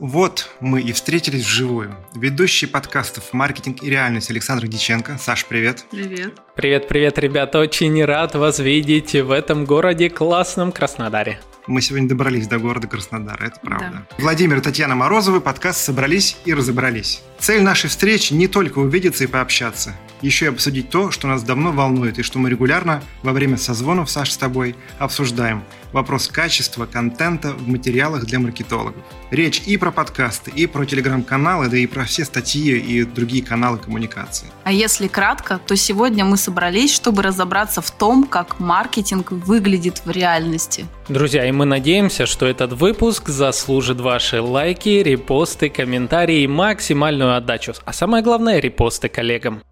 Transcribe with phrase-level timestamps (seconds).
[0.00, 1.94] Вот мы и встретились вживую.
[2.14, 5.18] Ведущий подкастов «Маркетинг и реальность» Александр Диченко.
[5.18, 5.84] Саш, привет.
[5.90, 6.32] Привет.
[6.56, 7.58] Привет, привет, ребята.
[7.58, 11.38] Очень рад вас видеть в этом городе классном Краснодаре.
[11.66, 14.06] Мы сегодня добрались до города Краснодар, это правда.
[14.08, 14.16] Да.
[14.16, 17.20] Владимир и Татьяна Морозовы, подкаст «Собрались и разобрались».
[17.38, 21.72] Цель нашей встречи не только увидеться и пообщаться, еще и обсудить то, что нас давно
[21.72, 25.62] волнует и что мы регулярно во время созвонов, Саш, с тобой обсуждаем–
[25.92, 29.02] вопрос качества контента в материалах для маркетологов.
[29.30, 33.78] Речь и про подкасты, и про телеграм-каналы, да и про все статьи и другие каналы
[33.78, 34.48] коммуникации.
[34.64, 40.10] А если кратко, то сегодня мы собрались, чтобы разобраться в том, как маркетинг выглядит в
[40.10, 40.86] реальности.
[41.08, 47.74] Друзья, и мы надеемся, что этот выпуск заслужит ваши лайки, репосты, комментарии и максимальную отдачу.
[47.84, 49.62] А самое главное, репосты коллегам.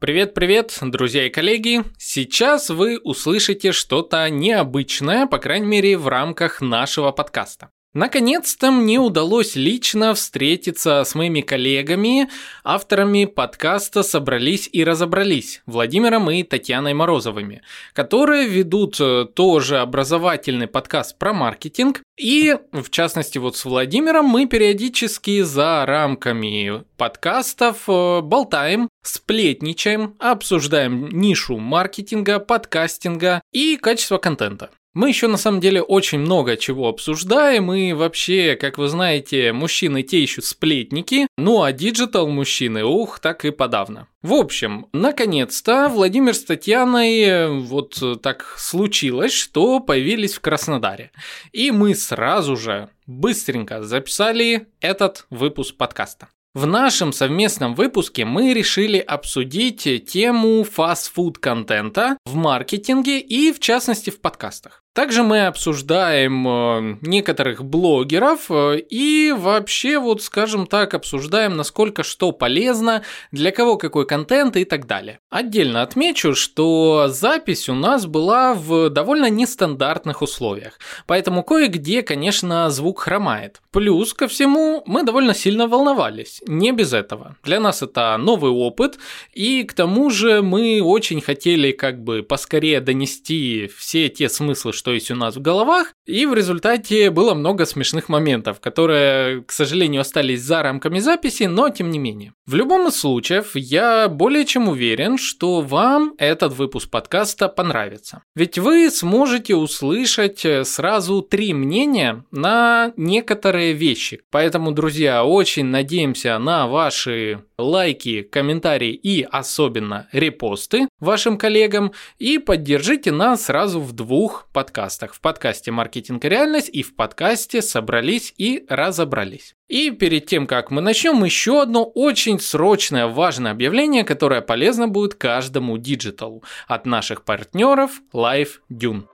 [0.00, 1.82] Привет-привет, друзья и коллеги!
[1.98, 7.70] Сейчас вы услышите что-то необычное, по крайней мере, в рамках нашего подкаста.
[7.94, 12.28] Наконец-то мне удалось лично встретиться с моими коллегами,
[12.62, 17.62] авторами подкаста «Собрались и разобрались» Владимиром и Татьяной Морозовыми,
[17.94, 22.02] которые ведут э, тоже образовательный подкаст про маркетинг.
[22.18, 31.08] И, в частности, вот с Владимиром мы периодически за рамками подкастов э, болтаем, сплетничаем, обсуждаем
[31.08, 34.68] нишу маркетинга, подкастинга и качество контента.
[34.98, 40.02] Мы еще на самом деле очень много чего обсуждаем, и вообще, как вы знаете, мужчины
[40.02, 44.08] те еще сплетники, ну а digital мужчины, ух, так и подавно.
[44.22, 51.12] В общем, наконец-то Владимир с Татьяной э, вот так случилось, что появились в Краснодаре.
[51.52, 56.26] И мы сразу же быстренько записали этот выпуск подкаста.
[56.54, 64.10] В нашем совместном выпуске мы решили обсудить тему фастфуд контента в маркетинге и в частности
[64.10, 64.82] в подкастах.
[64.98, 72.32] Также мы обсуждаем э, некоторых блогеров э, и вообще, вот скажем так, обсуждаем, насколько что
[72.32, 75.20] полезно, для кого какой контент и так далее.
[75.30, 82.98] Отдельно отмечу, что запись у нас была в довольно нестандартных условиях, поэтому кое-где, конечно, звук
[82.98, 83.60] хромает.
[83.70, 87.36] Плюс ко всему, мы довольно сильно волновались, не без этого.
[87.44, 88.98] Для нас это новый опыт,
[89.32, 94.87] и к тому же мы очень хотели как бы поскорее донести все те смыслы, что
[94.92, 100.00] есть у нас в головах, и в результате было много смешных моментов, которые, к сожалению,
[100.00, 102.32] остались за рамками записи, но тем не менее.
[102.46, 108.22] В любом из случаев, я более чем уверен, что вам этот выпуск подкаста понравится.
[108.34, 114.20] Ведь вы сможете услышать сразу три мнения на некоторые вещи.
[114.30, 123.12] Поэтому, друзья, очень надеемся на ваши лайки, комментарии и особенно репосты вашим коллегам и поддержите
[123.12, 124.77] нас сразу в двух подкастах.
[125.14, 129.56] В подкасте «Маркетинг и реальность» и в подкасте «Собрались и разобрались».
[129.66, 135.14] И перед тем, как мы начнем, еще одно очень срочное важное объявление, которое полезно будет
[135.14, 139.06] каждому диджиталу от наших партнеров LiveDune.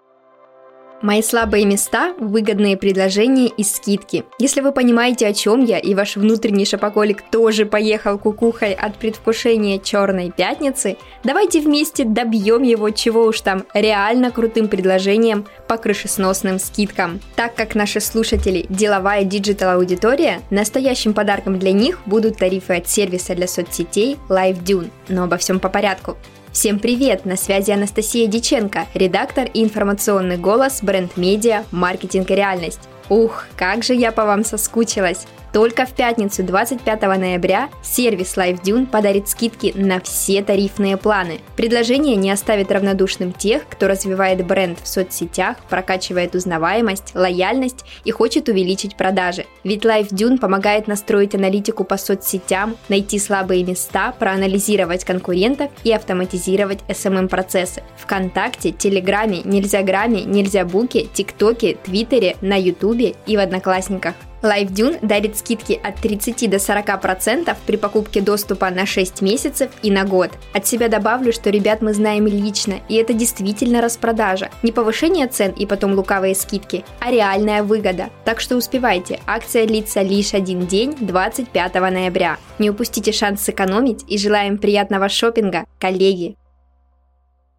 [1.04, 4.24] Мои слабые места– выгодные предложения и скидки.
[4.38, 9.78] Если вы понимаете, о чем я, и ваш внутренний шопоголик тоже поехал кукухой от предвкушения
[9.78, 17.20] черной пятницы, давайте вместе добьем его чего уж там реально крутым предложением по крышесносным скидкам.
[17.36, 23.46] Так как наши слушатели– деловая digital-аудитория, настоящим подарком для них будут тарифы от сервиса для
[23.46, 24.88] соцсетей LiveDune.
[25.10, 26.16] Но обо всем по порядку.
[26.54, 27.24] Всем привет!
[27.24, 32.78] На связи Анастасия Диченко, редактор и информационный голос бренд-медиа «Маркетинг и реальность».
[33.08, 35.26] Ух, как же я по вам соскучилась!
[35.54, 41.38] Только в пятницу 25 ноября сервис LiveDune подарит скидки на все тарифные планы.
[41.54, 48.48] Предложение не оставит равнодушным тех, кто развивает бренд в соцсетях, прокачивает узнаваемость, лояльность и хочет
[48.48, 49.46] увеличить продажи.
[49.62, 57.84] Ведь LiveDune помогает настроить аналитику по соцсетям, найти слабые места, проанализировать конкурентов и автоматизировать SMM-процессы.
[57.96, 64.14] Вконтакте, Телеграме, Нельзяграме, Нельзябуке, ТикТоке, Твиттере, на Ютубе и в Одноклассниках.
[64.44, 70.04] LiveDune дарит скидки от 30 до 40% при покупке доступа на 6 месяцев и на
[70.04, 70.30] год.
[70.52, 74.50] От себя добавлю, что ребят мы знаем лично, и это действительно распродажа.
[74.62, 78.10] Не повышение цен и потом лукавые скидки, а реальная выгода.
[78.24, 82.38] Так что успевайте, акция длится лишь один день, 25 ноября.
[82.58, 86.36] Не упустите шанс сэкономить и желаем приятного шопинга, коллеги!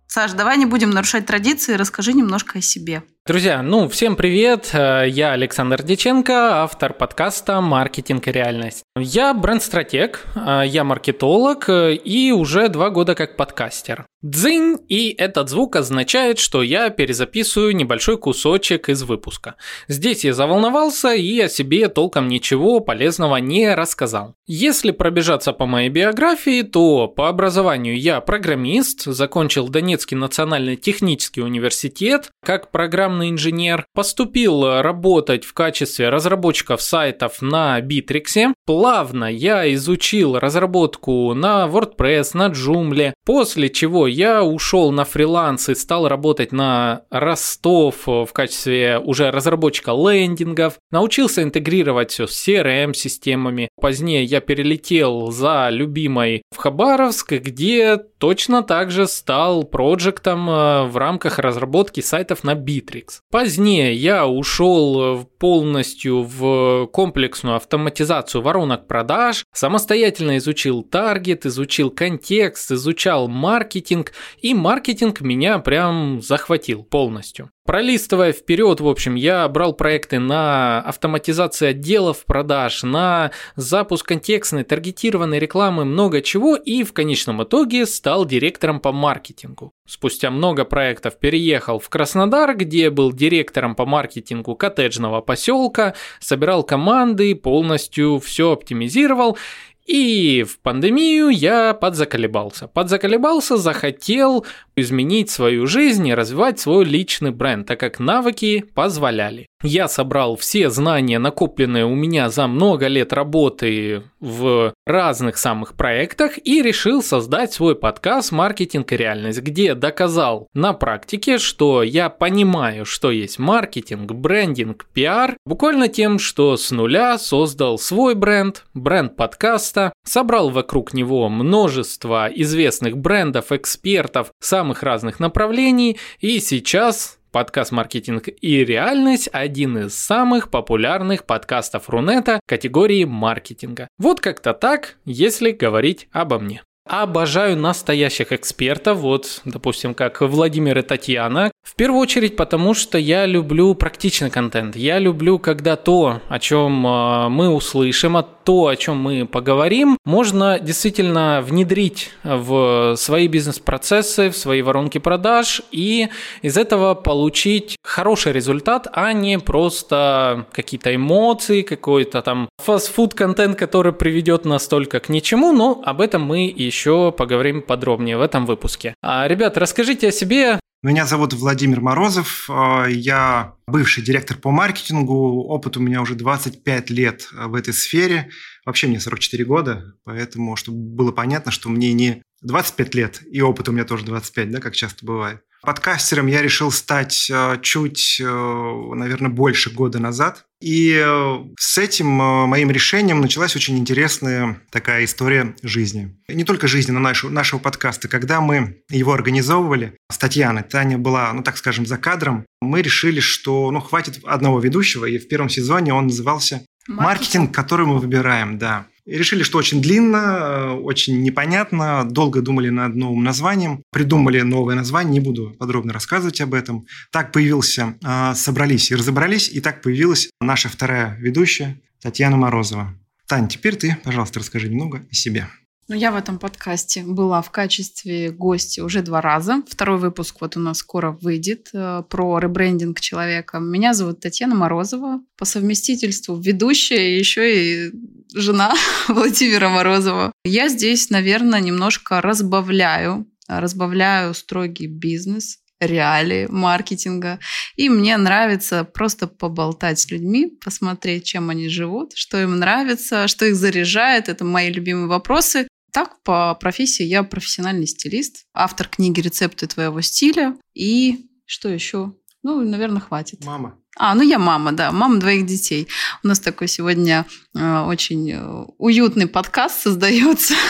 [0.08, 3.04] Саш, давай не будем нарушать традиции, расскажи немножко о себе.
[3.28, 8.84] Друзья, ну, всем привет, э, я Александр Деченко, автор подкаста «Маркетинг и реальность».
[8.96, 14.06] Я бренд-стратег, э, я маркетолог э, и уже два года как подкастер.
[14.22, 19.54] Дзынь, и этот звук означает, что я перезаписываю небольшой кусочек из выпуска.
[19.88, 24.34] Здесь я заволновался и о себе толком ничего полезного не рассказал.
[24.48, 32.32] Если пробежаться по моей биографии, то по образованию я программист, закончил Донецкий национальный технический университет
[32.44, 32.72] как
[33.16, 38.54] программный инженер, поступил работать в качестве разработчиков сайтов на Bittrex.
[38.66, 45.76] Плавно я изучил разработку на WordPress, на Joomla, после чего я ушел на фриланс и
[45.76, 53.70] стал работать на Ростов в качестве уже разработчика лендингов, научился интегрировать все с CRM-системами.
[53.80, 60.98] Позднее я перелетел за любимой в Хабаровск, где точно так же стал проектом э, в
[60.98, 63.05] рамках разработки сайтов на Bittrex.
[63.32, 73.28] Позднее я ушел полностью в комплексную автоматизацию воронок продаж, самостоятельно изучил таргет, изучил контекст, изучал
[73.28, 77.50] маркетинг, и маркетинг меня прям захватил полностью.
[77.66, 85.40] Пролистывая вперед, в общем, я брал проекты на автоматизацию отделов продаж, на запуск контекстной, таргетированной
[85.40, 89.74] рекламы, много чего, и в конечном итоге стал директором по маркетингу.
[89.88, 97.34] Спустя много проектов переехал в Краснодар, где был директором по маркетингу коттеджного поселка, собирал команды,
[97.34, 99.40] полностью все оптимизировал
[99.86, 102.68] и в пандемию я подзаколебался.
[102.68, 104.46] Подзаколебался, захотел
[104.76, 109.48] изменить свою жизнь и развивать свой личный бренд, так как навыки позволяли.
[109.66, 116.38] Я собрал все знания, накопленные у меня за много лет работы в разных самых проектах
[116.38, 122.86] и решил создать свой подкаст «Маркетинг и реальность», где доказал на практике, что я понимаю,
[122.86, 129.94] что есть маркетинг, брендинг, пиар, буквально тем, что с нуля создал свой бренд, бренд подкаста,
[130.06, 138.64] собрал вокруг него множество известных брендов, экспертов самых разных направлений и сейчас Подкаст «Маркетинг и
[138.64, 143.90] реальность»– один из самых популярных подкастов Рунета категории маркетинга.
[143.98, 146.64] Вот как-то так, если говорить обо мне.
[146.88, 151.52] Обожаю настоящих экспертов, вот, допустим, как Владимир и Татьяна.
[151.66, 154.76] В первую очередь, потому что я люблю практичный контент.
[154.76, 159.98] Я люблю, когда то, о чем а, мы услышим, а то, о чем мы поговорим,
[160.06, 166.10] можно действительно внедрить в свои бизнес-процессы, в свои воронки продаж и
[166.44, 174.46] из этого получить хороший результат, а не просто какие-то эмоции, какой-то там фастфуд-контент, который приведет
[174.46, 178.94] нас только к ничему, но об этом мы еще поговорим подробнее в этом выпуске.
[179.02, 180.60] А, ребят, расскажите о себе.
[180.86, 182.48] Меня зовут Владимир Морозов.
[182.48, 185.42] А, я бывший директор по маркетингу.
[185.46, 188.30] Опыт у меня уже 25 лет в этой сфере.
[188.68, 193.68] Вообще мне 44 года, поэтому, чтобы было понятно, что мне не 25 лет, и опыт
[193.68, 195.42] у меня тоже 25, да, как часто бывает.
[195.66, 200.46] Подкастером я решил стать э, чуть, э, наверное, больше года назад.
[200.62, 206.16] И э, с этим моим решением началась очень интересная такая история жизни.
[206.30, 208.08] не только жизни, но нашего, нашего подкаста.
[208.08, 213.20] Когда мы его организовывали с Татьяной, Таня была, ну так скажем, за кадром, мы решили,
[213.20, 218.00] что ну, хватит одного ведущего, и в первом сезоне он назывался «Маркетинг, Маркетинг который мы
[218.00, 218.88] выбираем», да.
[219.06, 225.14] Решили, что очень длинно, э, очень непонятно, долго думали над новым названием, придумали новое название,
[225.14, 226.88] не буду подробно рассказывать об этом.
[227.12, 232.94] Так появился, э, собрались и разобрались, и так появилась наша вторая ведущая Татьяна Морозова.
[233.28, 235.48] Тань, теперь ты, пожалуйста, расскажи немного о себе.
[235.88, 239.62] Ну, я в этом подкасте была в качестве гостя уже два раза.
[239.70, 243.60] Второй выпуск вот у нас скоро выйдет э, про ребрендинг человека.
[243.60, 247.92] Меня зовут Татьяна Морозова, по совместительству ведущая и еще и
[248.36, 248.74] жена
[249.08, 250.32] Владимира Морозова.
[250.44, 257.40] Я здесь, наверное, немножко разбавляю, разбавляю строгий бизнес, реалии маркетинга.
[257.76, 263.46] И мне нравится просто поболтать с людьми, посмотреть, чем они живут, что им нравится, что
[263.46, 264.30] их заряжает.
[264.30, 265.68] Это мои любимые вопросы.
[265.92, 270.58] Так, по профессии я профессиональный стилист, автор книги «Рецепты твоего стиля».
[270.74, 272.14] И что еще?
[272.44, 273.46] Ну, наверное, хватит.
[273.46, 273.80] Мама.
[273.98, 275.88] А, ну я мама, да, мама двоих детей.
[276.24, 277.26] У нас такой сегодня
[277.56, 280.54] э, очень э, уютный подкаст создается.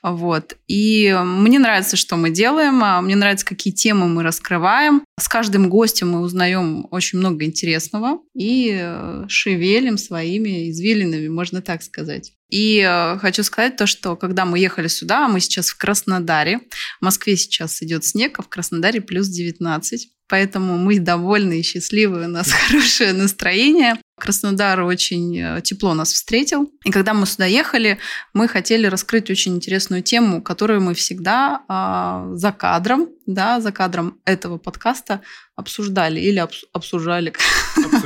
[0.00, 0.56] Вот.
[0.68, 5.02] И мне нравится, что мы делаем, а мне нравится, какие темы мы раскрываем.
[5.18, 11.82] С каждым гостем мы узнаем очень много интересного и э, шевелим своими извилинами, можно так
[11.82, 12.32] сказать.
[12.48, 12.80] И
[13.20, 16.60] хочу сказать то, что когда мы ехали сюда, мы сейчас в Краснодаре,
[17.00, 20.08] в Москве сейчас идет снег, а в Краснодаре плюс 19.
[20.28, 23.96] Поэтому мы довольны и счастливы, у нас хорошее настроение.
[24.18, 26.70] Краснодар очень э, тепло нас встретил.
[26.84, 27.98] И когда мы сюда ехали,
[28.34, 34.18] мы хотели раскрыть очень интересную тему, которую мы всегда э, за кадром, да, за кадром
[34.24, 35.22] этого подкаста
[35.56, 37.32] обсуждали или обс- обсуждали.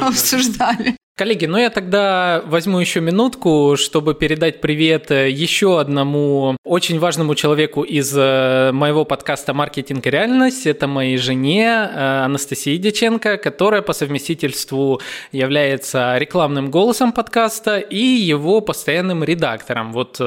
[0.00, 0.96] обсуждали.
[1.14, 7.34] Коллеги, ну я тогда возьму еще минутку, чтобы передать привет э, еще одному очень важному
[7.34, 10.66] человеку из э, моего подкаста «Маркетинг и реальность».
[10.66, 15.02] Это моей жене э, Анастасии Деченко, которая по совместительству
[15.32, 19.92] является рекламным голосом подкаста и его постоянным редактором.
[19.92, 20.18] Вот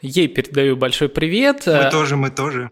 [0.00, 1.62] ей передаю большой привет.
[1.66, 2.68] Мы тоже, мы тоже.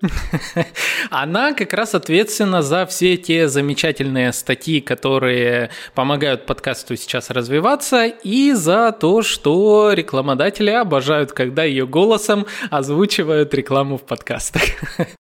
[1.11, 8.07] Она как раз ответственна за все те замечательные статьи, которые помогают подкасту сейчас развиваться развиваться,
[8.07, 14.63] и за то, что рекламодатели обожают, когда ее голосом озвучивают рекламу в подкастах.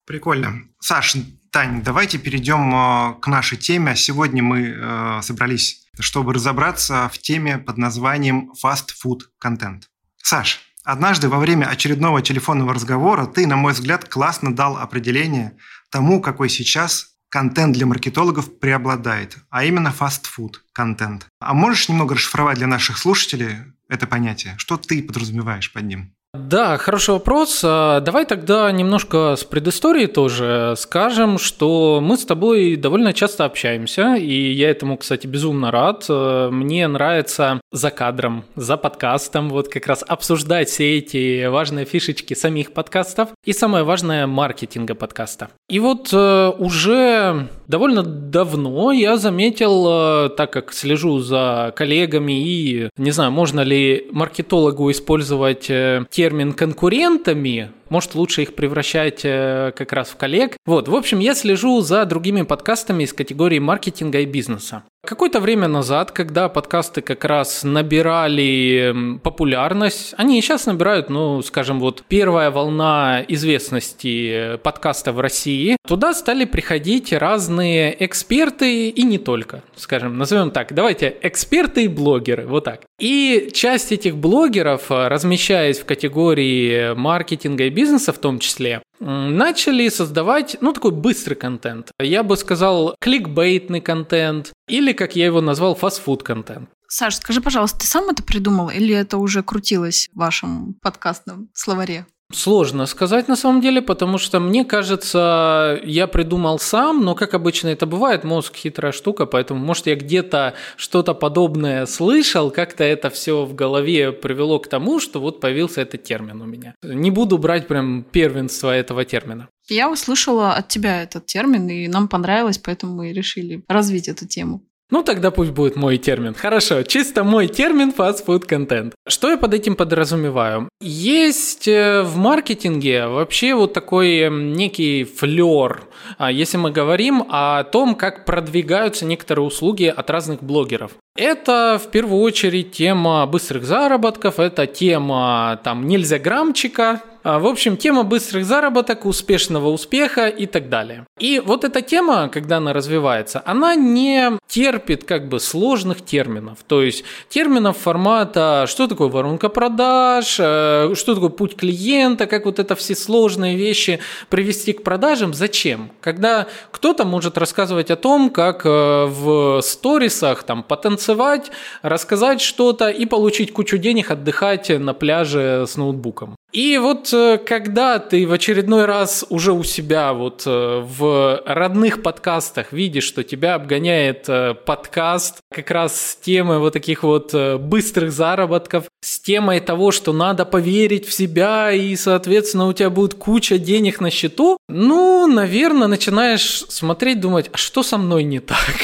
[0.06, 0.54] Прикольно.
[0.80, 1.16] Саш,
[1.52, 3.96] Тань, давайте перейдем э, к нашей теме.
[3.96, 9.88] Сегодня мы э, собрались, чтобы разобраться в теме под названием food контент.
[10.22, 15.58] Саш, однажды во время очередного телефонного разговора ты, на мой взгляд, классно дал определение
[15.90, 21.26] тому, какой сейчас контент для маркетологов преобладает, а именно фастфуд контент.
[21.40, 23.58] А можешь немного расшифровать для наших слушателей
[23.90, 24.54] это понятие?
[24.58, 26.16] Что ты подразумеваешь под ним?
[26.34, 27.62] Да, хороший вопрос.
[27.64, 34.16] А, давай тогда немножко с предыстории тоже скажем, что мы с тобой довольно часто общаемся,
[34.16, 36.06] и я этому, кстати, безумно рад.
[36.10, 42.34] А, мне нравится за кадром, за подкастом, вот как раз обсуждать все эти важные фишечки
[42.34, 45.50] самих подкастов и самое важное маркетинга подкаста.
[45.70, 53.12] И вот э, уже довольно давно я заметил, так как слежу за коллегами и не
[53.12, 59.94] знаю, можно ли маркетологу использовать те э, термин конкурентами, может лучше их превращать э, как
[59.94, 60.58] раз в коллег.
[60.66, 64.84] Вот, в общем, я слежу за другими подкастами из категории маркетинга и бизнеса.
[65.06, 71.82] Какое-то время назад, когда подкасты как раз набирали популярность, они и сейчас набирают, ну, скажем,
[71.82, 79.62] вот первая волна известности подкаста в России, туда стали приходить разные эксперты и не только,
[79.76, 82.84] скажем, назовем так, давайте эксперты и блогеры, вот так.
[82.98, 87.83] И часть этих блогеров, размещаясь в категории маркетинга и бизнеса
[88.14, 91.92] в том числе, начали создавать, ну, такой быстрый контент.
[92.00, 96.70] Я бы сказал, кликбейтный контент или, как я его назвал, фастфуд контент.
[96.88, 102.06] Саш, скажи, пожалуйста, ты сам это придумал или это уже крутилось в вашем подкастном словаре?
[102.34, 107.68] Сложно сказать на самом деле, потому что мне кажется, я придумал сам, но как обычно
[107.68, 113.46] это бывает, мозг хитрая штука, поэтому может я где-то что-то подобное слышал, как-то это все
[113.46, 116.74] в голове привело к тому, что вот появился этот термин у меня.
[116.82, 119.48] Не буду брать прям первенство этого термина.
[119.70, 124.62] Я услышала от тебя этот термин, и нам понравилось, поэтому мы решили развить эту тему.
[124.94, 126.36] Ну, тогда пусть будет мой термин.
[126.36, 128.94] Хорошо, чисто мой термин fast-food контент.
[129.08, 130.70] Что я под этим подразумеваю?
[130.82, 135.82] Есть э, в маркетинге вообще вот такой некий флер,
[136.20, 140.92] а, если мы говорим о том, как продвигаются некоторые услуги от разных блогеров.
[141.16, 147.78] Это в первую очередь тема быстрых заработков, это тема там нельзя грамчика, а, в общем,
[147.78, 151.06] тема быстрых заработок, успешного успеха и так далее.
[151.20, 156.60] И вот эта тема, когда она развивается, она не терпит как бы сложных терминов.
[156.68, 162.60] То есть терминов формата, что такое воронка продаж, э, что такое путь клиента, как вот
[162.60, 165.92] это все сложные вещи привести к продажам, зачем?
[166.02, 170.62] Когда кто-то может рассказывать о том, как э, в сторисах там
[171.04, 176.36] потанцевать, рассказать что-то и получить кучу денег, отдыхать на пляже с ноутбуком.
[176.54, 182.04] И вот э, когда ты в очередной раз уже у себя вот э, в родных
[182.04, 188.12] подкастах видишь, что тебя обгоняет э, подкаст как раз с темой вот таких вот быстрых
[188.12, 193.58] заработков, с темой того, что надо поверить в себя и, соответственно, у тебя будет куча
[193.58, 198.76] денег на счету, ну, наверное, начинаешь смотреть, думать, а что со мной не так?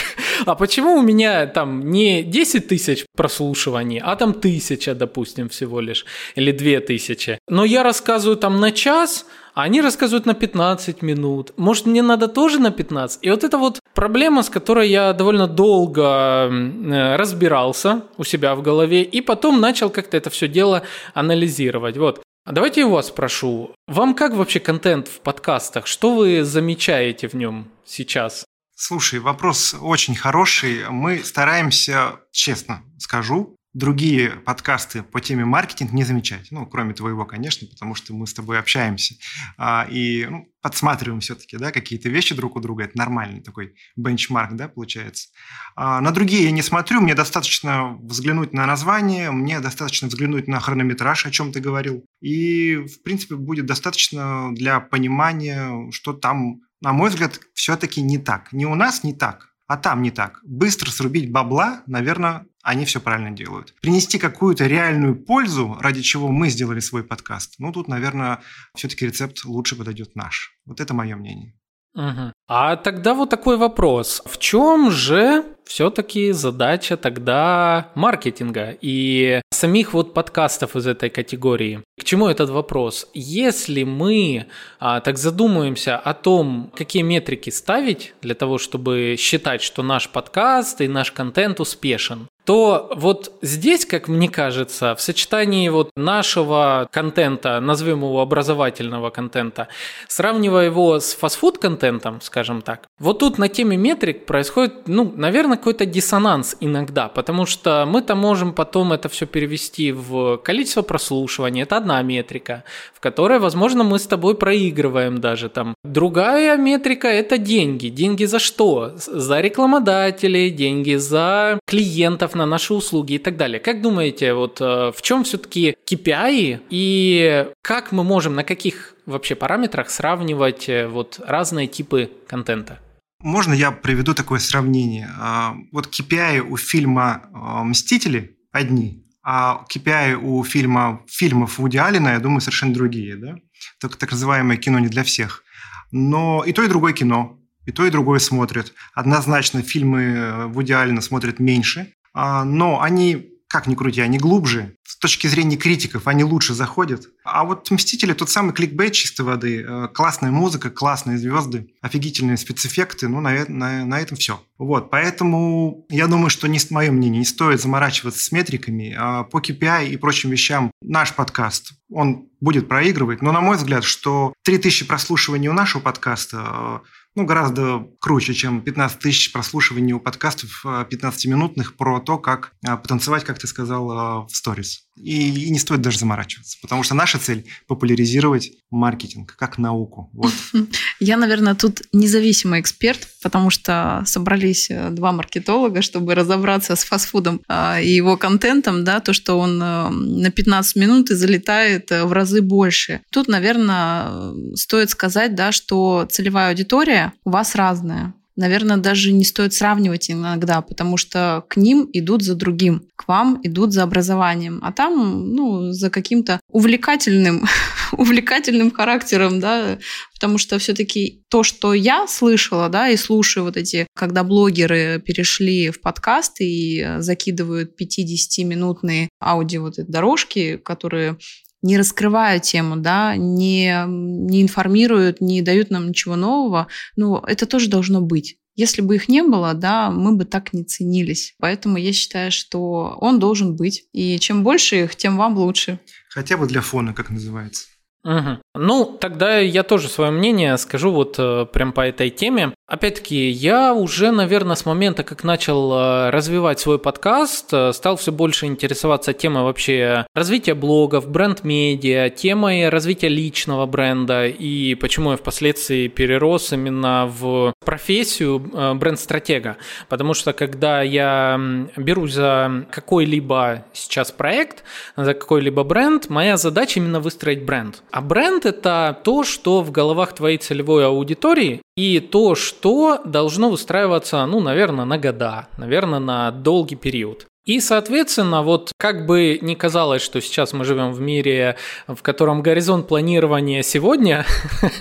[0.46, 6.06] А почему у меня там не 10 тысяч прослушиваний, а там тысяча, допустим, всего лишь,
[6.36, 7.38] или две тысячи?
[7.60, 11.52] Но я рассказываю там на час, а они рассказывают на 15 минут.
[11.58, 13.20] Может, мне надо тоже на 15?
[13.22, 18.62] И вот это вот проблема, с которой я довольно долго э, разбирался у себя в
[18.62, 21.98] голове, и потом начал как-то это все дело анализировать.
[21.98, 22.24] Вот.
[22.46, 23.76] А давайте я вас спрошу.
[23.88, 25.86] Вам как вообще контент в подкастах?
[25.86, 28.46] Что вы замечаете в нем сейчас?
[28.74, 30.90] Слушай, вопрос очень хороший.
[30.90, 36.48] Мы стараемся, честно скажу, другие подкасты по теме маркетинг не замечать.
[36.52, 39.16] Ну, кроме твоего, конечно, потому что мы с тобой общаемся
[39.58, 42.86] а, и ну, подсматриваем все-таки, да, какие-то вещи друг у друга.
[42.86, 45.30] Это нормальный такой бенчмарк, да, получается.
[45.76, 50.60] А, на другие я не смотрю, мне достаточно взглянуть на название, мне достаточно взглянуть на
[50.60, 52.04] хронометраж, о чем ты говорил.
[52.22, 58.52] И, в принципе, будет достаточно для понимания, что там, на мой взгляд, все-таки не так.
[58.52, 60.40] Не у нас не так, а там не так.
[60.44, 63.76] Быстро срубить бабла, наверное, они все правильно делают.
[63.82, 68.40] Принести какую-то реальную пользу, ради чего мы сделали свой подкаст, ну, тут, наверное,
[68.76, 70.58] все-таки рецепт лучше подойдет наш.
[70.66, 71.54] Вот это мое мнение.
[71.94, 72.34] Угу.
[72.48, 74.24] А тогда вот такой вопрос.
[74.26, 81.82] В чем же все-таки задача тогда маркетинга и самих вот подкастов из этой категории?
[82.00, 83.08] К чему этот вопрос?
[83.14, 84.46] Если мы
[84.80, 90.82] а, так задумаемся о том, какие метрики ставить для того, чтобы считать, что наш подкаст
[90.82, 97.60] и наш контент успешен, то вот здесь, как мне кажется, в сочетании вот нашего контента,
[97.60, 99.68] назовем его образовательного контента,
[100.08, 105.86] сравнивая его с фастфуд-контентом, скажем так, вот тут на теме метрик происходит, ну, наверное, какой-то
[105.86, 112.02] диссонанс иногда, потому что мы-то можем потом это все перевести в количество прослушиваний, это одна
[112.02, 112.64] метрика,
[112.94, 115.76] в которой, возможно, мы с тобой проигрываем даже там.
[115.84, 117.88] Другая метрика– это деньги.
[117.88, 118.92] Деньги за что?
[118.96, 123.60] За рекламодателей, деньги за клиентов, на наши услуги и так далее.
[123.60, 129.36] Как думаете, вот э, в чем все-таки KPI и как мы можем, на каких вообще
[129.36, 132.80] параметрах сравнивать э, вот разные типы контента?
[133.22, 135.10] Можно я приведу такое сравнение?
[135.20, 142.14] А, вот KPI у фильма э, «Мстители» одни, а KPI у фильма, фильмов Вуди Аллена,
[142.14, 143.18] я думаю, совершенно другие.
[143.18, 143.36] Да?
[143.82, 145.44] Так, так называемое кино не для всех.
[145.92, 147.38] Но и то, и другое кино.
[147.66, 148.74] И то, и другое смотрят.
[148.94, 154.76] Однозначно фильмы Вуди Аллена смотрят меньше, а, но они, как ни крути, они глубже.
[154.86, 157.08] С точки зрения критиков они лучше заходят.
[157.24, 159.66] А вот «Мстители» тот самый кликбейт чистой воды.
[159.68, 163.08] Э, классная музыка, классные звезды, офигительные спецэффекты.
[163.08, 164.40] Ну, на, на, на этом все.
[164.60, 168.96] Вот, поэтому я думаю, что не мое мнение, не стоит заморачиваться с метриками.
[168.98, 173.24] А по KPI и прочим вещам наш подкаст, он будет проигрывать.
[173.24, 176.82] Но, на мой взгляд, что 3000 прослушиваний у нашего подкаста
[177.16, 182.78] ну, гораздо круче, чем 15 тысяч прослушиваний у подкастов 15-минутных э, про то, как э,
[182.78, 184.89] потанцевать, как ты сказал, э, в сторис.
[185.00, 190.10] И, и не стоит даже заморачиваться, потому что наша цель– популяризировать маркетинг как науку.
[190.14, 190.34] Вот.
[191.00, 197.42] Я, наверное, тут независимый эксперт, потому что собрались два маркетолога, чтобы разобраться с фастфудом
[197.82, 203.02] и его контентом, да, то, что он на 15 минут и залетает в разы больше.
[203.12, 208.14] Тут, наверное, стоит сказать, да, что целевая аудитория у вас разная.
[208.40, 213.42] Наверное, даже не стоит сравнивать иногда, потому что к ним идут за другим, к вам
[213.44, 217.46] идут за образованием, а там, ну, за каким-то увлекательным,
[217.92, 219.78] увлекательным характером, да,
[220.14, 225.70] потому что все-таки то, что я слышала, да, и слушаю вот эти, когда блогеры перешли
[225.70, 231.18] в подкасты и закидывают 50-минутные аудио вот эти дорожки, которые
[231.62, 237.70] не раскрывают тему, да, не, не информируют, не дают нам ничего нового, ну, это тоже
[237.70, 238.38] должно быть.
[238.56, 241.34] Если бы их не было, да, мы бы так не ценились.
[241.40, 243.86] Поэтому я считаю, что он должен быть.
[243.94, 245.80] И чем больше их, тем вам лучше.
[246.10, 247.68] Хотя бы для фона, как называется.
[248.04, 248.42] Угу.
[248.62, 252.54] Ну, тогда я тоже свое мнение скажу вот э, прям по этой теме.
[252.68, 258.12] Опять-таки, я уже, наверное, с момента, как начал э, развивать свой подкаст, э, стал все
[258.12, 265.88] больше интересоваться темой вообще развития блогов, бренд-медиа, темой развития личного бренда и почему я впоследствии
[265.88, 268.40] перерос именно в профессию
[268.76, 269.56] бренд-стратега.
[269.88, 271.40] Потому что когда я
[271.78, 274.66] берусь за какой-либо сейчас проект,
[274.98, 277.82] за какой-либо бренд, моя задача именно выстроить бренд.
[277.92, 284.26] А бренд– это то, что в головах твоей целевой аудитории и то, что должно выстраиваться,
[284.26, 287.26] ну, наверное, на года, наверное, на долгий период.
[287.50, 291.56] И, соответственно, вот как бы ни казалось, что сейчас мы живем в мире,
[291.88, 294.24] в котором горизонт планирования сегодня,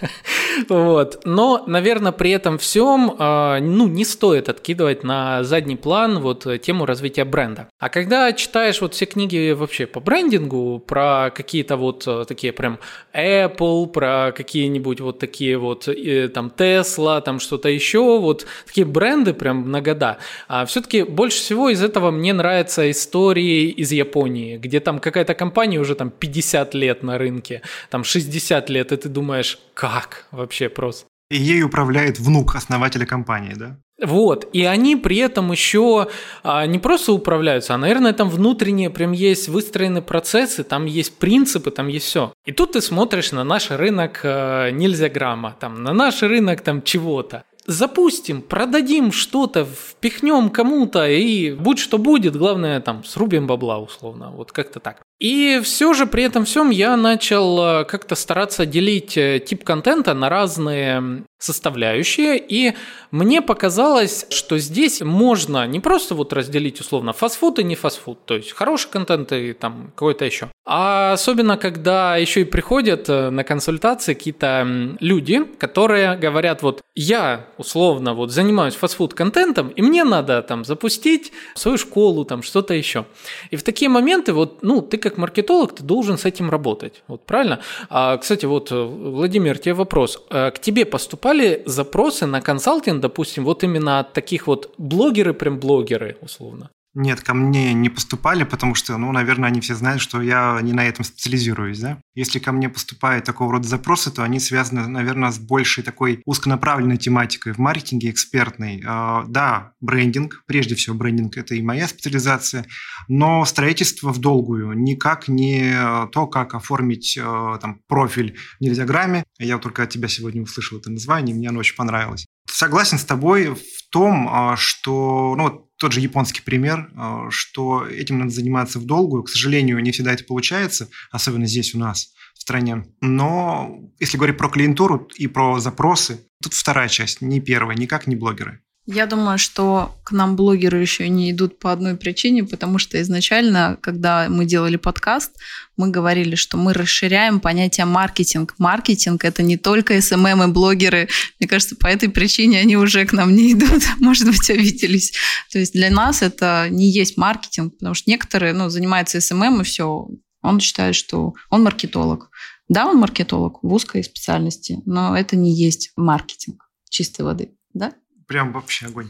[0.68, 6.46] вот, но, наверное, при этом всем, а, ну, не стоит откидывать на задний план вот
[6.60, 7.68] тему развития бренда.
[7.78, 12.80] А когда читаешь вот все книги вообще по брендингу, про какие-то вот э, такие прям
[13.14, 19.32] Apple, про какие-нибудь вот такие вот э, там Tesla, там что-то еще, вот такие бренды
[19.32, 24.58] прям на года, а все-таки больше всего из этого мне нравится нравятся истории из Японии,
[24.58, 29.08] где там какая-то компания уже там 50 лет на рынке, там 60 лет, и ты
[29.08, 31.06] думаешь, как вообще просто?
[31.30, 33.76] И ей управляет внук основателя компании, да?
[34.02, 36.06] Вот, и они при этом еще
[36.42, 41.70] а, не просто управляются, а, наверное, там внутренние прям есть выстроены процессы, там есть принципы,
[41.70, 42.32] там есть все.
[42.46, 46.82] И тут ты смотришь на наш рынок а, нельзя грамма, там, на наш рынок там
[46.82, 54.30] чего-то запустим, продадим что-то, впихнем кому-то, и будь что будет, главное там срубим бабла условно,
[54.30, 55.02] вот как-то так.
[55.18, 60.14] И все же при этом всем я начал э, как-то стараться делить э, тип контента
[60.14, 62.74] на разные составляющие, и
[63.12, 68.34] мне показалось, что здесь можно не просто вот разделить условно фастфуд и не фастфуд, то
[68.34, 73.44] есть хороший контент и там какой-то еще, а особенно когда еще и приходят э, на
[73.44, 80.42] консультации какие-то люди, которые говорят вот я условно вот занимаюсь фастфуд контентом, и мне надо
[80.42, 83.06] там запустить свою школу, там что-то еще.
[83.52, 87.02] И в такие моменты вот, ну, ты как маркетолог, ты должен с этим работать.
[87.08, 87.60] Вот правильно?
[87.88, 90.22] А, кстати, вот, э, Владимир, тебе вопрос.
[90.30, 95.58] Э, к тебе поступали запросы на консалтинг, допустим, вот именно от таких вот блогеры, прям
[95.58, 96.70] блогеры, условно?
[97.00, 100.72] Нет, ко мне не поступали, потому что, ну, наверное, они все знают, что я не
[100.72, 102.00] на этом специализируюсь, да.
[102.16, 106.96] Если ко мне поступают такого рода запросы, то они связаны, наверное, с большей такой узконаправленной
[106.96, 108.82] тематикой в маркетинге, экспертной.
[108.84, 112.66] А, да, брендинг, прежде всего брендинг– это и моя специализация,
[113.06, 119.22] но строительство в долгую, никак не то, как оформить а, там профиль в нельзяграмме.
[119.38, 122.26] Я только от тебя сегодня услышал это название, мне оно очень понравилось.
[122.50, 128.18] Согласен с тобой в том, а, что, ну, тот же японский пример, а, что этим
[128.18, 129.22] надо заниматься в долгую.
[129.22, 132.86] К сожалению, не всегда это получается, особенно здесь у нас в стране.
[133.00, 138.16] Но если говорить про клиентуру и про запросы, тут вторая часть, не первая, никак не
[138.16, 138.60] блогеры.
[138.90, 143.76] Я думаю, что к нам блогеры еще не идут по одной причине, потому что изначально,
[143.82, 145.36] когда мы делали подкаст,
[145.76, 148.54] мы говорили, что мы расширяем понятие маркетинг.
[148.56, 151.10] Маркетинг– это не только SMM и блогеры.
[151.38, 155.12] Мне кажется, по этой причине они уже к нам не идут, может быть, обиделись.
[155.52, 159.60] То есть для нас это не есть маркетинг, потому что некоторые ну, занимаются СММ эм
[159.60, 160.08] и все.
[160.40, 162.30] Он считает, что он маркетолог.
[162.70, 167.50] Да, он маркетолог в узкой специальности, но это не есть маркетинг чистой воды.
[167.74, 167.92] Да?
[168.28, 169.08] Прям вообще огонь.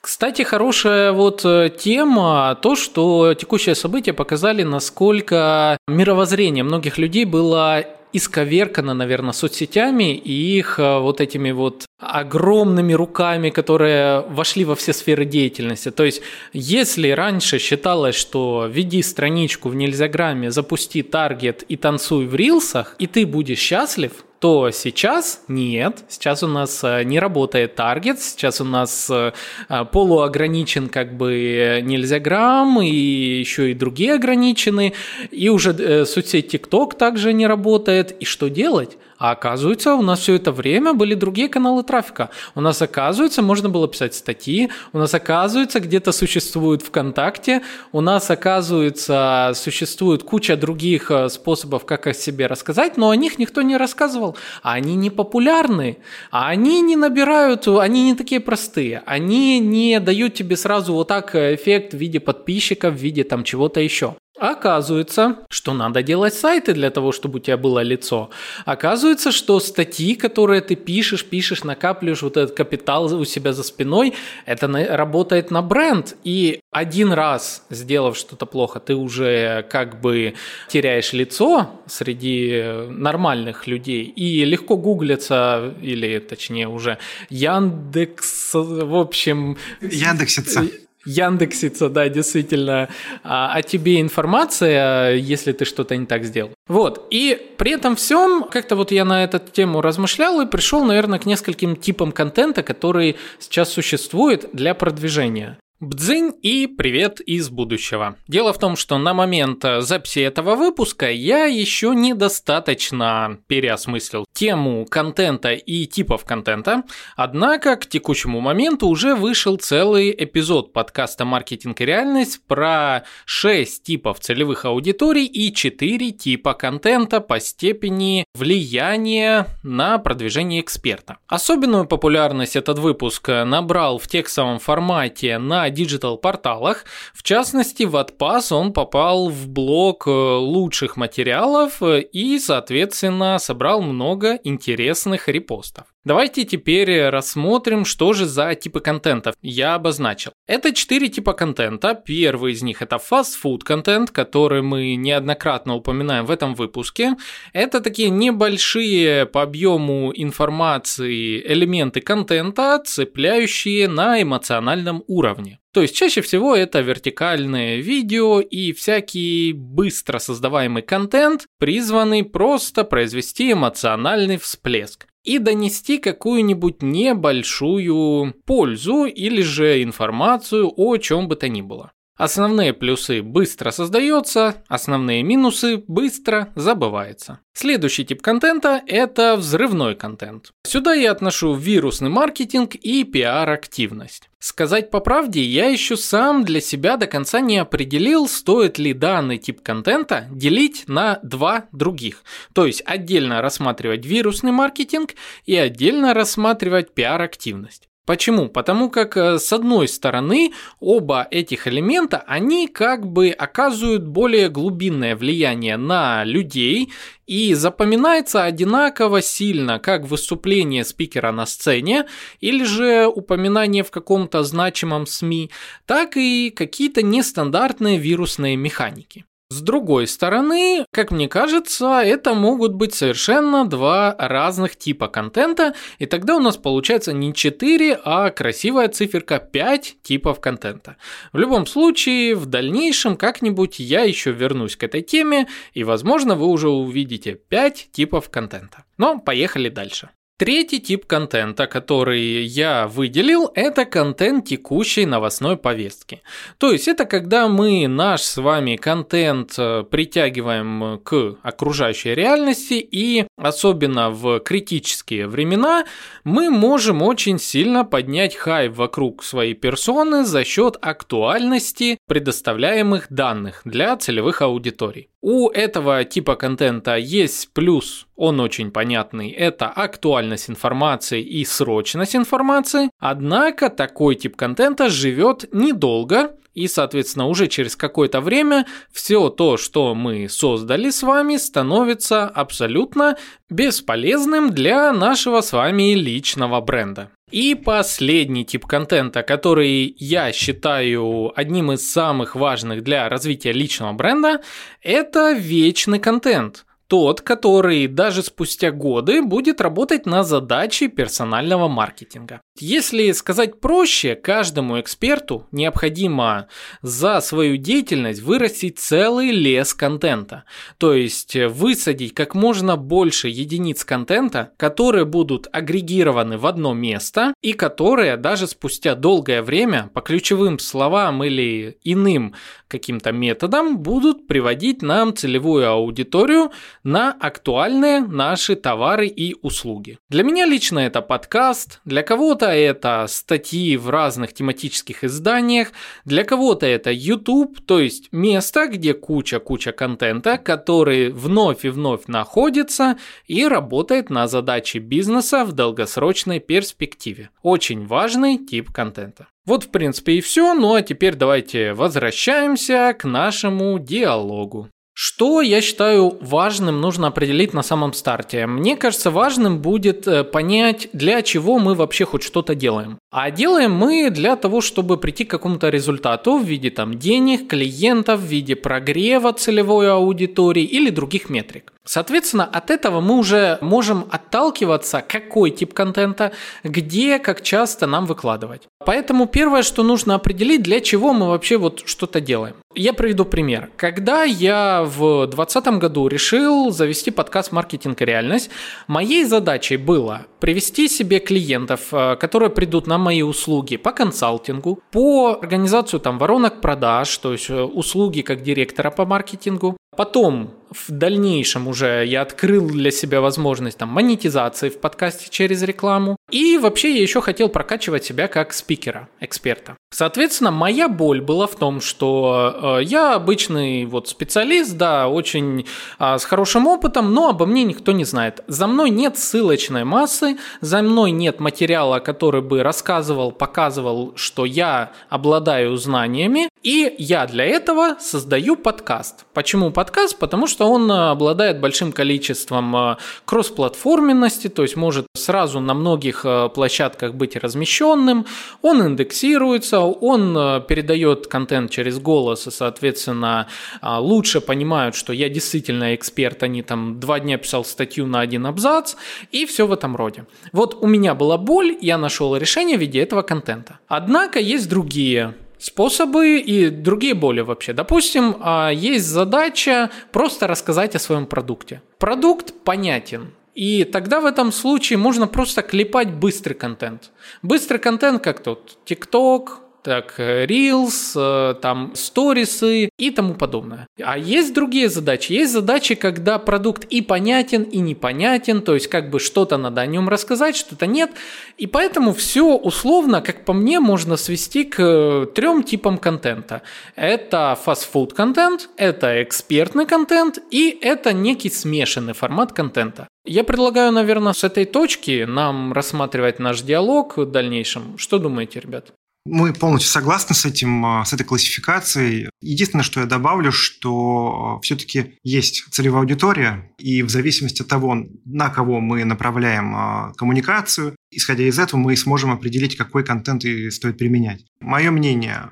[0.00, 7.84] Кстати, хорошая вот э, тема, то, что текущие события показали, насколько мировоззрение многих людей было
[8.12, 14.92] исковеркано, наверное, соцсетями и их э, вот этими вот огромными руками, которые вошли во все
[14.92, 15.90] сферы деятельности.
[15.90, 22.36] То есть, если раньше считалось, что веди страничку в нельзяграмме, запусти таргет и танцуй в
[22.36, 26.04] рилсах, и ты будешь счастлив, то сейчас нет.
[26.08, 29.32] Сейчас у нас э, не работает таргет, сейчас у нас э,
[29.68, 34.92] э, полуограничен как бы нельзя грамм, и еще и другие ограничены,
[35.32, 38.12] и уже соцсеть TikTok также не работает.
[38.20, 38.96] И что делать?
[39.18, 42.30] А оказывается, у нас все это время были другие каналы трафика.
[42.54, 48.30] У нас, оказывается, можно было писать статьи, у нас, оказывается, где-то существует ВКонтакте, у нас,
[48.30, 53.76] оказывается, существует куча других э, способов, как о себе рассказать, но о них никто не
[53.76, 54.36] рассказывал.
[54.62, 55.98] А они не популярны,
[56.30, 61.34] а они не набирают, они не такие простые, они не дают тебе сразу вот так
[61.34, 64.14] эффект в виде подписчиков, в виде там чего-то еще.
[64.40, 68.30] Оказывается, что надо делать сайты для того, чтобы у тебя было лицо.
[68.64, 74.14] Оказывается, что статьи, которые ты пишешь, пишешь, накапливаешь вот этот капитал у себя за спиной,
[74.46, 76.16] это на, работает на бренд.
[76.24, 80.34] И один раз, сделав что-то плохо, ты уже как бы
[80.68, 84.04] теряешь лицо среди нормальных людей.
[84.04, 86.98] И легко гуглится, или точнее уже
[87.28, 89.56] Яндекс, в общем...
[89.80, 90.64] Яндексится
[91.08, 92.88] Яндексится, да, действительно,
[93.24, 96.50] а, о тебе информация, если ты что-то не так сделал.
[96.68, 101.18] Вот, и при этом всем, как-то вот я на эту тему размышлял и пришел, наверное,
[101.18, 105.58] к нескольким типам контента, который сейчас существует для продвижения.
[105.80, 108.16] Бдзынь и привет из будущего.
[108.26, 115.52] Дело в том, что на момент записи этого выпуска я еще недостаточно переосмыслил тему контента
[115.52, 116.82] и типов контента,
[117.14, 124.18] однако к текущему моменту уже вышел целый эпизод подкаста «Маркетинг и реальность» про 6 типов
[124.18, 131.18] целевых аудиторий и 4 типа контента по степени влияния на продвижение эксперта.
[131.28, 136.84] Особенную популярность этот выпуск набрал в текстовом формате на диджитал-порталах.
[137.14, 143.82] В частности, в Wattpass он попал в блок э, лучших материалов э, и, соответственно, собрал
[143.82, 145.86] много интересных репостов.
[146.04, 150.32] Давайте теперь рассмотрим, что же за типы контента я обозначил.
[150.46, 151.94] Это четыре типа контента.
[151.94, 157.16] Первый из них это фастфуд контент, который мы неоднократно упоминаем в этом выпуске.
[157.52, 165.58] Это такие небольшие по объему информации элементы контента, цепляющие на эмоциональном уровне.
[165.72, 173.52] То есть чаще всего это вертикальные видео и всякий быстро создаваемый контент, призванный просто произвести
[173.52, 181.60] эмоциональный всплеск и донести какую-нибудь небольшую пользу или же информацию о чем бы то ни
[181.60, 181.92] было.
[182.18, 187.38] Основные плюсы быстро создается, основные минусы быстро забывается.
[187.52, 190.50] Следующий тип контента– это взрывной контент.
[190.64, 194.30] Сюда я отношу вирусный маркетинг и пиар-активность.
[194.40, 199.38] Сказать по правде, я еще сам для себя до конца не определил, стоит ли данный
[199.38, 202.24] тип контента делить на два других.
[202.52, 207.87] То есть отдельно рассматривать вирусный маркетинг и отдельно рассматривать пиар-активность.
[208.08, 208.48] Почему?
[208.48, 215.14] Потому как э, с одной стороны оба этих элемента, они как бы оказывают более глубинное
[215.14, 216.90] влияние на людей
[217.26, 222.06] и запоминается одинаково сильно, как выступление спикера на сцене
[222.40, 225.50] или же упоминание в каком-то значимом СМИ,
[225.84, 229.26] так и какие-то нестандартные вирусные механики.
[229.50, 236.04] С другой стороны, как мне кажется, это могут быть совершенно два разных типа контента, и
[236.04, 240.96] тогда у нас получается не 4, а красивая циферка 5 типов контента.
[241.32, 246.46] В любом случае, в дальнейшем как-нибудь я еще вернусь к этой теме, и возможно вы
[246.46, 248.84] уже увидите 5 типов контента.
[248.98, 250.10] Но поехали дальше.
[250.38, 256.22] Третий тип контента, который я выделил, это контент текущей новостной повестки.
[256.58, 263.26] То есть это когда мы наш с вами контент э, притягиваем к окружающей реальности и
[263.36, 265.86] особенно в критические времена
[266.22, 273.96] мы можем очень сильно поднять хайп вокруг своей персоны за счет актуальности предоставляемых данных для
[273.96, 275.08] целевых аудиторий.
[275.20, 282.90] У этого типа контента есть плюс, он очень понятный, это актуальность информации и срочность информации,
[282.98, 289.94] однако такой тип контента живет недолго, и, соответственно, уже через какое-то время все то, что
[289.94, 293.16] мы создали с вами, становится абсолютно
[293.48, 297.10] бесполезным для нашего с вами личного бренда.
[297.30, 304.40] И последний тип контента, который я считаю одним из самых важных для развития личного бренда,
[304.82, 312.40] это вечный контент тот, который даже спустя годы будет работать на задачи персонального маркетинга.
[312.58, 316.48] Если сказать проще, каждому эксперту необходимо
[316.82, 320.44] за свою деятельность вырастить целый лес контента.
[320.78, 327.52] То есть высадить как можно больше единиц контента, которые будут агрегированы в одно место и
[327.52, 332.34] которые даже спустя долгое время по ключевым словам или иным
[332.66, 336.50] каким-то методом будут приводить нам целевую аудиторию
[336.88, 339.98] на актуальные наши товары и услуги.
[340.08, 345.72] Для меня лично это подкаст, для кого-то это статьи в разных тематических изданиях,
[346.06, 352.96] для кого-то это YouTube, то есть место, где куча-куча контента, который вновь и вновь находится
[353.26, 357.28] и работает на задачи бизнеса в долгосрочной перспективе.
[357.42, 359.26] Очень важный тип контента.
[359.44, 360.54] Вот, в принципе, и все.
[360.54, 364.70] Ну а теперь давайте возвращаемся к нашему диалогу.
[365.00, 368.48] Что я считаю важным нужно определить на самом старте?
[368.48, 372.98] Мне кажется, важным будет э, понять, для чего мы вообще хоть что-то делаем.
[373.12, 378.18] А делаем мы для того, чтобы прийти к какому-то результату в виде там, денег, клиентов,
[378.18, 381.72] в виде прогрева целевой аудитории или других метрик.
[381.88, 388.68] Соответственно, от этого мы уже можем отталкиваться, какой тип контента, где, как часто нам выкладывать.
[388.84, 392.56] Поэтому первое, что нужно определить, для чего мы вообще вот что-то делаем.
[392.74, 393.70] Я приведу пример.
[393.76, 398.50] Когда я в 2020 году решил завести подкаст «Маркетинг и реальность»,
[398.86, 405.38] моей задачей было привести себе клиентов, э, которые придут на мои услуги по консалтингу, по
[405.40, 411.66] организацию там воронок продаж, то есть э, услуги как директора по маркетингу, Потом в дальнейшем
[411.66, 416.16] уже я открыл для себя возможность там монетизации в подкасте через рекламу.
[416.30, 419.76] И вообще я еще хотел прокачивать себя как спикера, эксперта.
[419.90, 425.66] Соответственно, моя боль была в том, что э, я обычный вот специалист, да, очень
[425.98, 428.44] э, с хорошим опытом, но обо мне никто не знает.
[428.48, 434.92] За мной нет ссылочной массы, за мной нет материала, который бы рассказывал, показывал, что я
[435.08, 439.26] обладаю знаниями, И я для этого создаю подкаст.
[439.32, 440.18] Почему подкаст?
[440.18, 446.48] Потому что он обладает большим количеством э, кроссплатформенности, то есть может сразу на многих э,
[446.48, 448.26] площадках быть размещенным.
[448.60, 453.48] Он индексируется, он э, передает контент через голос, и, соответственно,
[453.82, 458.96] лучше понимают, что я действительно эксперт, они там два дня писал статью на один абзац,
[459.30, 460.26] и все в этом роде.
[460.52, 463.78] Вот у меня была боль, я нашел решение в виде этого контента.
[463.88, 467.72] Однако есть другие способы и другие боли вообще.
[467.72, 471.82] Допустим, а, есть задача просто рассказать о своем продукте.
[471.98, 473.32] Продукт понятен.
[473.54, 477.10] И тогда в этом случае можно просто клепать быстрый контент.
[477.42, 479.48] Быстрый контент, как тут TikTok,
[479.88, 483.86] так э, Reels, э, там сторисы и тому подобное.
[483.98, 485.32] А есть другие задачи.
[485.32, 489.86] Есть задачи, когда продукт и понятен, и непонятен, то есть как бы что-то надо о
[489.86, 491.10] нем рассказать, что-то нет.
[491.56, 496.60] И поэтому все условно, как по мне, можно свести к э, трем типам контента.
[496.94, 503.08] Это фастфуд контент, это экспертный контент и это некий смешанный формат контента.
[503.24, 507.96] Я предлагаю, наверное, с этой точки нам рассматривать наш диалог в дальнейшем.
[507.96, 508.92] Что думаете, ребят?
[509.30, 512.30] Мы полностью согласны с этим, а, с этой классификацией.
[512.40, 518.06] Единственное, что я добавлю, что а, все-таки есть целевая аудитория, и в зависимости от того,
[518.24, 523.42] на кого мы направляем а, коммуникацию, исходя из этого мы сможем определить, какой контент
[523.72, 524.44] стоит применять.
[524.60, 525.48] Мое мнение,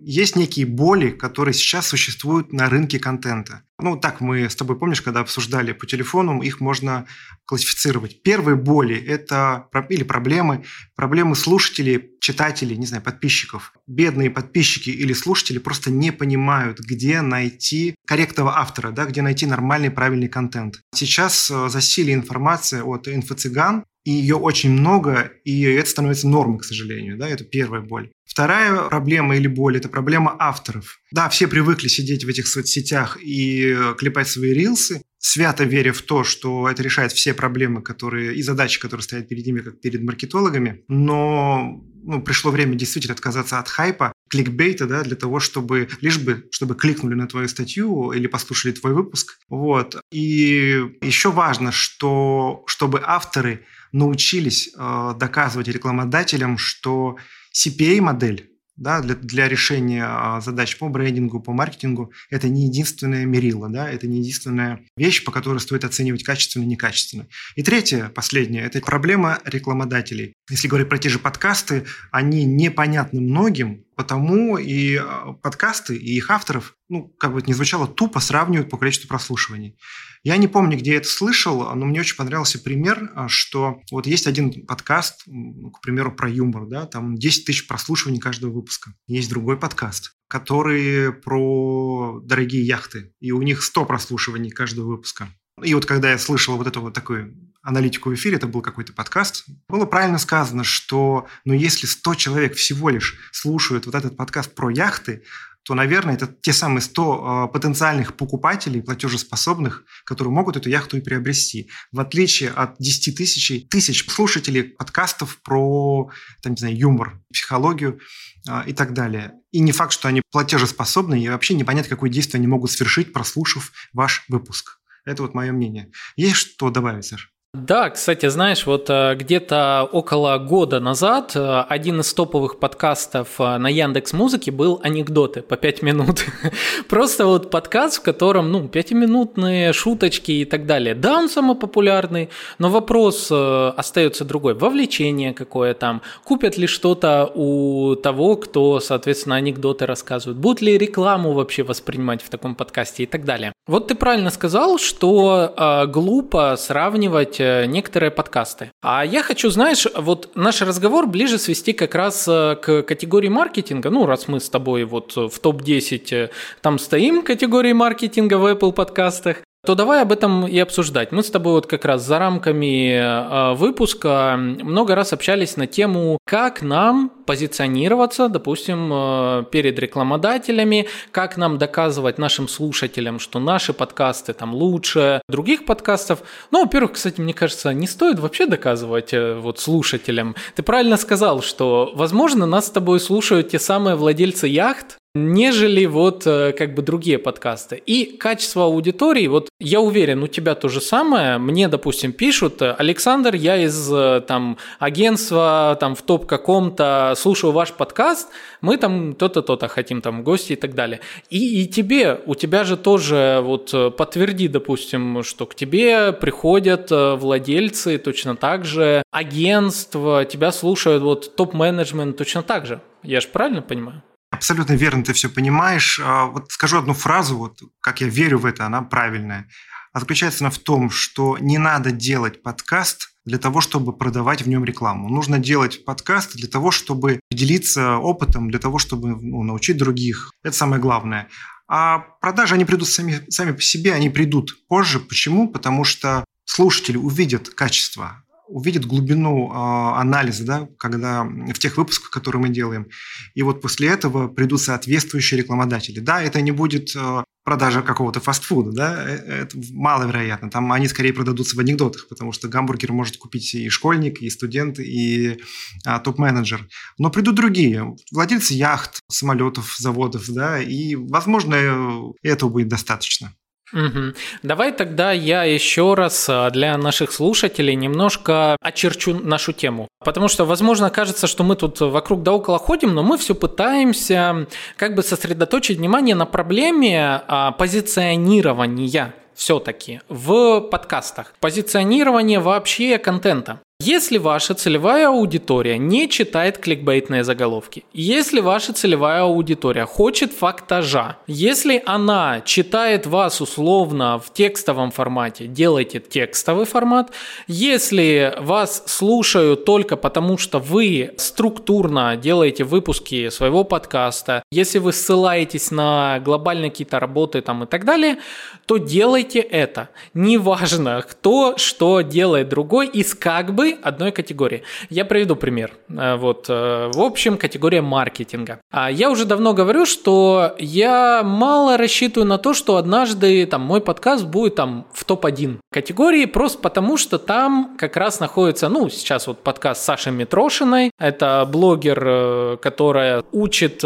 [0.00, 3.62] есть некие боли, которые сейчас существуют на рынке контента.
[3.80, 7.06] Ну, так мы с тобой, помнишь, когда обсуждали по телефону, их можно
[7.44, 8.22] классифицировать.
[8.22, 10.64] Первые боли– это или проблемы,
[10.94, 13.72] проблемы слушателей, читателей, не знаю, подписчиков.
[13.88, 19.90] Бедные подписчики или слушатели просто не понимают, где найти корректного автора, да, где найти нормальный,
[19.90, 20.80] правильный контент.
[20.94, 26.64] Сейчас э, засилие информации от инфо-цыган, и ее очень много, и это становится нормой, к
[26.64, 27.16] сожалению.
[27.16, 27.28] Да?
[27.28, 28.10] Это первая боль.
[28.24, 31.00] Вторая проблема или боль– это проблема авторов.
[31.10, 36.22] Да, все привыкли сидеть в этих соцсетях и клепать свои рилсы, свято веря в то,
[36.22, 40.82] что это решает все проблемы которые, и задачи, которые стоят перед ними, как перед маркетологами.
[40.88, 46.46] Но ну, пришло время действительно отказаться от хайпа, кликбейта, да, для того, чтобы лишь бы,
[46.50, 49.38] чтобы кликнули на твою статью или послушали твой выпуск.
[49.48, 49.96] Вот.
[50.12, 53.64] И еще важно, что чтобы авторы
[53.94, 57.16] научились э, доказывать рекламодателям, что
[57.54, 63.68] CPA-модель да, для, для решения а, задач по брендингу, по маркетингу, это не единственное мерило,
[63.68, 67.28] да, это не единственная вещь, по которой стоит оценивать качественно и некачественно.
[67.54, 70.34] И третье, последнее, это проблема рекламодателей.
[70.50, 76.30] Если говорить про те же подкасты, они непонятны многим, потому и а, подкасты, и их
[76.30, 79.78] авторов, ну, как бы это ни звучало, тупо сравнивают по количеству прослушиваний.
[80.22, 84.06] Я не помню, где я это слышал, но мне очень понравился пример, а, что вот
[84.06, 88.94] есть один подкаст, к примеру, про юмор, да, там 10 тысяч прослушиваний каждого выпуска.
[89.06, 95.28] Есть другой подкаст, который про дорогие яхты, и у них 100 прослушиваний каждого выпуска.
[95.62, 98.92] И вот когда я слышал вот эту вот такую аналитику в эфире, это был какой-то
[98.92, 104.54] подкаст, было правильно сказано, что ну, если 100 человек всего лишь слушают вот этот подкаст
[104.54, 105.22] про яхты,
[105.64, 111.00] то, наверное, это те самые 100 а, потенциальных покупателей, платежеспособных, которые могут эту яхту и
[111.00, 111.70] приобрести.
[111.90, 116.10] В отличие от 10 тысяч, тысяч слушателей подкастов про,
[116.42, 117.98] там, не знаю, юмор, психологию
[118.46, 119.32] а, и так далее.
[119.52, 123.72] И не факт, что они платежеспособны, и вообще непонятно, какое действие они могут совершить, прослушав
[123.94, 124.80] ваш выпуск.
[125.04, 125.90] Это вот мое мнение.
[126.16, 127.28] Есть что добавить, Саша?
[127.54, 133.58] Да, кстати, знаешь, вот э, где-то около года назад э, один из топовых подкастов э,
[133.58, 136.24] на Яндекс Музыке был анекдоты по 5 минут.
[136.88, 140.96] Просто вот подкаст, в котором, ну, пятиминутные шуточки и так далее.
[140.96, 144.54] Да, он самый популярный, но вопрос остается другой.
[144.54, 151.32] Вовлечение какое там, купят ли что-то у того, кто, соответственно, анекдоты рассказывает, будут ли рекламу
[151.32, 153.52] вообще воспринимать в таком подкасте и так далее.
[153.68, 158.70] Вот ты правильно сказал, что глупо сравнивать некоторые подкасты.
[158.82, 163.90] А я хочу, знаешь, вот наш разговор ближе свести как раз э, к категории маркетинга.
[163.90, 166.30] Ну, раз мы с тобой вот в топ-10 э,
[166.60, 171.12] там стоим категории маркетинга в Apple подкастах, то давай об этом и обсуждать.
[171.12, 176.18] Мы с тобой вот как раз за рамками э, выпуска много раз общались на тему,
[176.26, 184.34] как нам позиционироваться, допустим, э, перед рекламодателями, как нам доказывать нашим слушателям, что наши подкасты
[184.34, 186.22] там лучше других подкастов.
[186.50, 190.36] Ну, во-первых, кстати, мне кажется, не стоит вообще доказывать э, вот слушателям.
[190.54, 196.26] Ты правильно сказал, что, возможно, нас с тобой слушают те самые владельцы яхт, нежели вот
[196.26, 197.76] э, как бы другие подкасты.
[197.76, 201.38] И качество аудитории, вот я уверен, у тебя то же самое.
[201.38, 207.72] Мне, допустим, пишут, Александр, я из э, там агентства там в топ каком-то слушаю ваш
[207.72, 208.28] подкаст,
[208.60, 211.00] мы там то-то, то-то хотим там гости и так далее.
[211.30, 216.90] И, и тебе, у тебя же тоже вот э, подтверди, допустим, что к тебе приходят
[216.90, 222.80] владельцы точно так же, агентства, тебя слушают вот топ-менеджмент точно так же.
[223.04, 224.02] Я же правильно понимаю?
[224.34, 226.00] Абсолютно верно, ты все понимаешь.
[226.02, 229.48] А, вот скажу одну фразу, вот как я верю в это, она правильная.
[229.92, 234.48] А заключается она в том, что не надо делать подкаст для того, чтобы продавать в
[234.48, 235.08] нем рекламу.
[235.08, 240.32] Нужно делать подкаст для того, чтобы делиться опытом, для того, чтобы ну, научить других.
[240.42, 241.28] Это самое главное.
[241.68, 244.98] А продажи, они придут сами, сами по себе, они придут позже.
[244.98, 245.48] Почему?
[245.48, 248.23] Потому что слушатели увидят качество,
[248.54, 249.54] увидит глубину э,
[249.98, 252.86] анализа, да, когда в тех выпусках, которые мы делаем.
[253.34, 255.98] И вот после этого придут соответствующие рекламодатели.
[255.98, 260.50] Да, это не будет э, продажа какого-то фастфуда, да, э, это маловероятно.
[260.50, 264.78] Там они скорее продадутся в анекдотах, потому что гамбургер может купить и школьник, и студент,
[264.78, 265.40] и
[265.84, 266.68] а, топ-менеджер.
[266.96, 273.34] Но придут другие, владельцы яхт, самолетов, заводов, да, и, возможно, этого будет достаточно.
[273.72, 274.14] Угу.
[274.42, 279.88] Давай тогда я еще раз а, для наших слушателей немножко очерчу нашу тему.
[280.04, 284.46] Потому что, возможно, кажется, что мы тут вокруг да около ходим, но мы все пытаемся
[284.76, 291.34] как бы сосредоточить внимание на проблеме а, позиционирования все-таки в подкастах.
[291.40, 293.60] Позиционирование вообще контента.
[293.80, 301.82] Если ваша целевая аудитория не читает кликбейтные заголовки, если ваша целевая аудитория хочет фактажа, если
[301.84, 307.10] она читает вас условно в текстовом формате, делайте текстовый формат.
[307.48, 315.72] Если вас слушают только потому, что вы структурно делаете выпуски своего подкаста, если вы ссылаетесь
[315.72, 318.18] на глобальные какие-то работы там и так далее,
[318.66, 319.88] то делайте это.
[320.14, 324.62] Неважно, кто что делает другой из как бы одной категории.
[324.90, 325.72] Я приведу пример.
[325.88, 328.60] Э, вот, э, в общем, категория маркетинга.
[328.70, 333.80] А я уже давно говорю, что я мало рассчитываю на то, что однажды там мой
[333.80, 339.26] подкаст будет там в топ-1 категории, просто потому что там как раз находится, ну, сейчас
[339.26, 340.90] вот подкаст Саши Митрошиной.
[340.98, 343.82] Это блогер, э, которая учит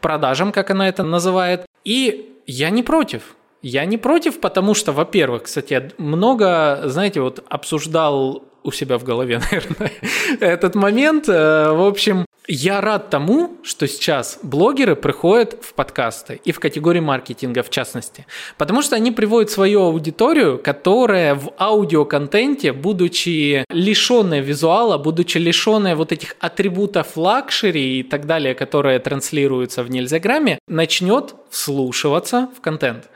[0.00, 1.66] продажам, как она это называет.
[1.84, 3.36] И я не против.
[3.62, 9.40] Я не против, потому что, во-первых, кстати, много, знаете, вот обсуждал у себя в голове,
[9.50, 9.92] наверное,
[10.40, 11.28] этот момент.
[11.28, 17.00] Э, в общем, я рад тому, что сейчас блогеры приходят в подкасты и в категории
[17.00, 18.26] маркетинга в частности,
[18.56, 26.12] потому что они приводят свою аудиторию, которая в аудиоконтенте, будучи лишенная визуала, будучи лишенная вот
[26.12, 33.08] этих атрибутов luxury и так далее, которые транслируются в нельзяграмме, начнет вслушиваться в контент.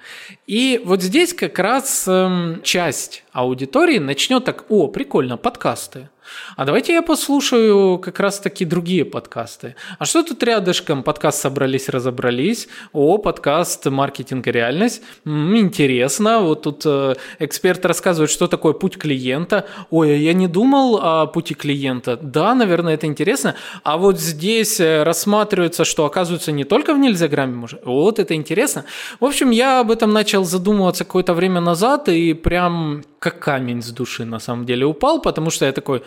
[0.47, 6.09] И вот здесь как раз эм, часть аудитории начнет так, о, прикольно, подкасты.
[6.57, 9.77] А давайте я послушаю как раз-таки другие подкасты.
[9.99, 11.03] А что тут рядышком?
[11.03, 12.69] Подкаст «Собрались, разобрались».
[12.93, 15.03] О, подкаст «Маркетинг и реальность».
[15.25, 16.41] Интересно.
[16.41, 19.67] Вот тут э, эксперт рассказывает, что такое путь клиента.
[19.91, 22.19] Ой, а я не думал о пути клиента.
[22.21, 23.55] Да, наверное, это интересно.
[23.85, 27.85] А вот здесь э, рассматривается, что оказывается не только в нельзяграмме может.
[27.85, 28.85] Вот это интересно.
[29.21, 33.91] В общем, я об этом начал задумываться какое-то время назад и прям как камень с
[33.91, 36.03] души на самом деле упал, потому что я такой,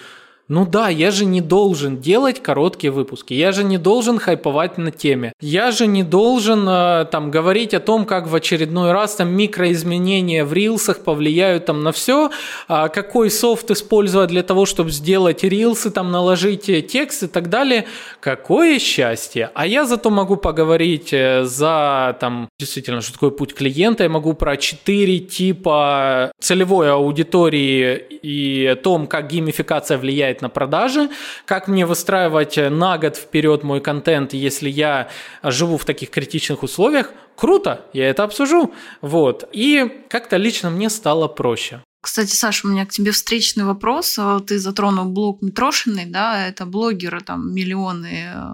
[0.50, 4.92] ну да, я же не должен делать короткие выпуски, я же не должен хайповать на
[4.92, 9.30] теме, я же не должен э, там говорить о том, как в очередной раз там
[9.30, 12.30] микроизменения в рилсах повлияют там на все,
[12.68, 17.50] а какой софт использовать для того, чтобы сделать рилсы, там наложить э, текст и так
[17.50, 17.86] далее.
[18.20, 19.50] Какое счастье!
[19.56, 24.34] А я зато могу поговорить э, за там действительно, что такое путь клиента, я могу
[24.34, 31.10] про четыре типа целевой аудитории и о том, как геймификация влияет на продажи,
[31.46, 35.10] как мне выстраивать на год вперед мой контент, если я
[35.42, 38.72] живу в таких критичных условиях, круто, я это обсужу.
[39.02, 39.50] Вот.
[39.52, 41.82] И как-то лично мне стало проще.
[42.04, 44.20] Кстати, Саша, у меня к тебе встречный вопрос.
[44.46, 48.52] Ты затронул блог Митрошиной, да, это блогеры, там миллионы э,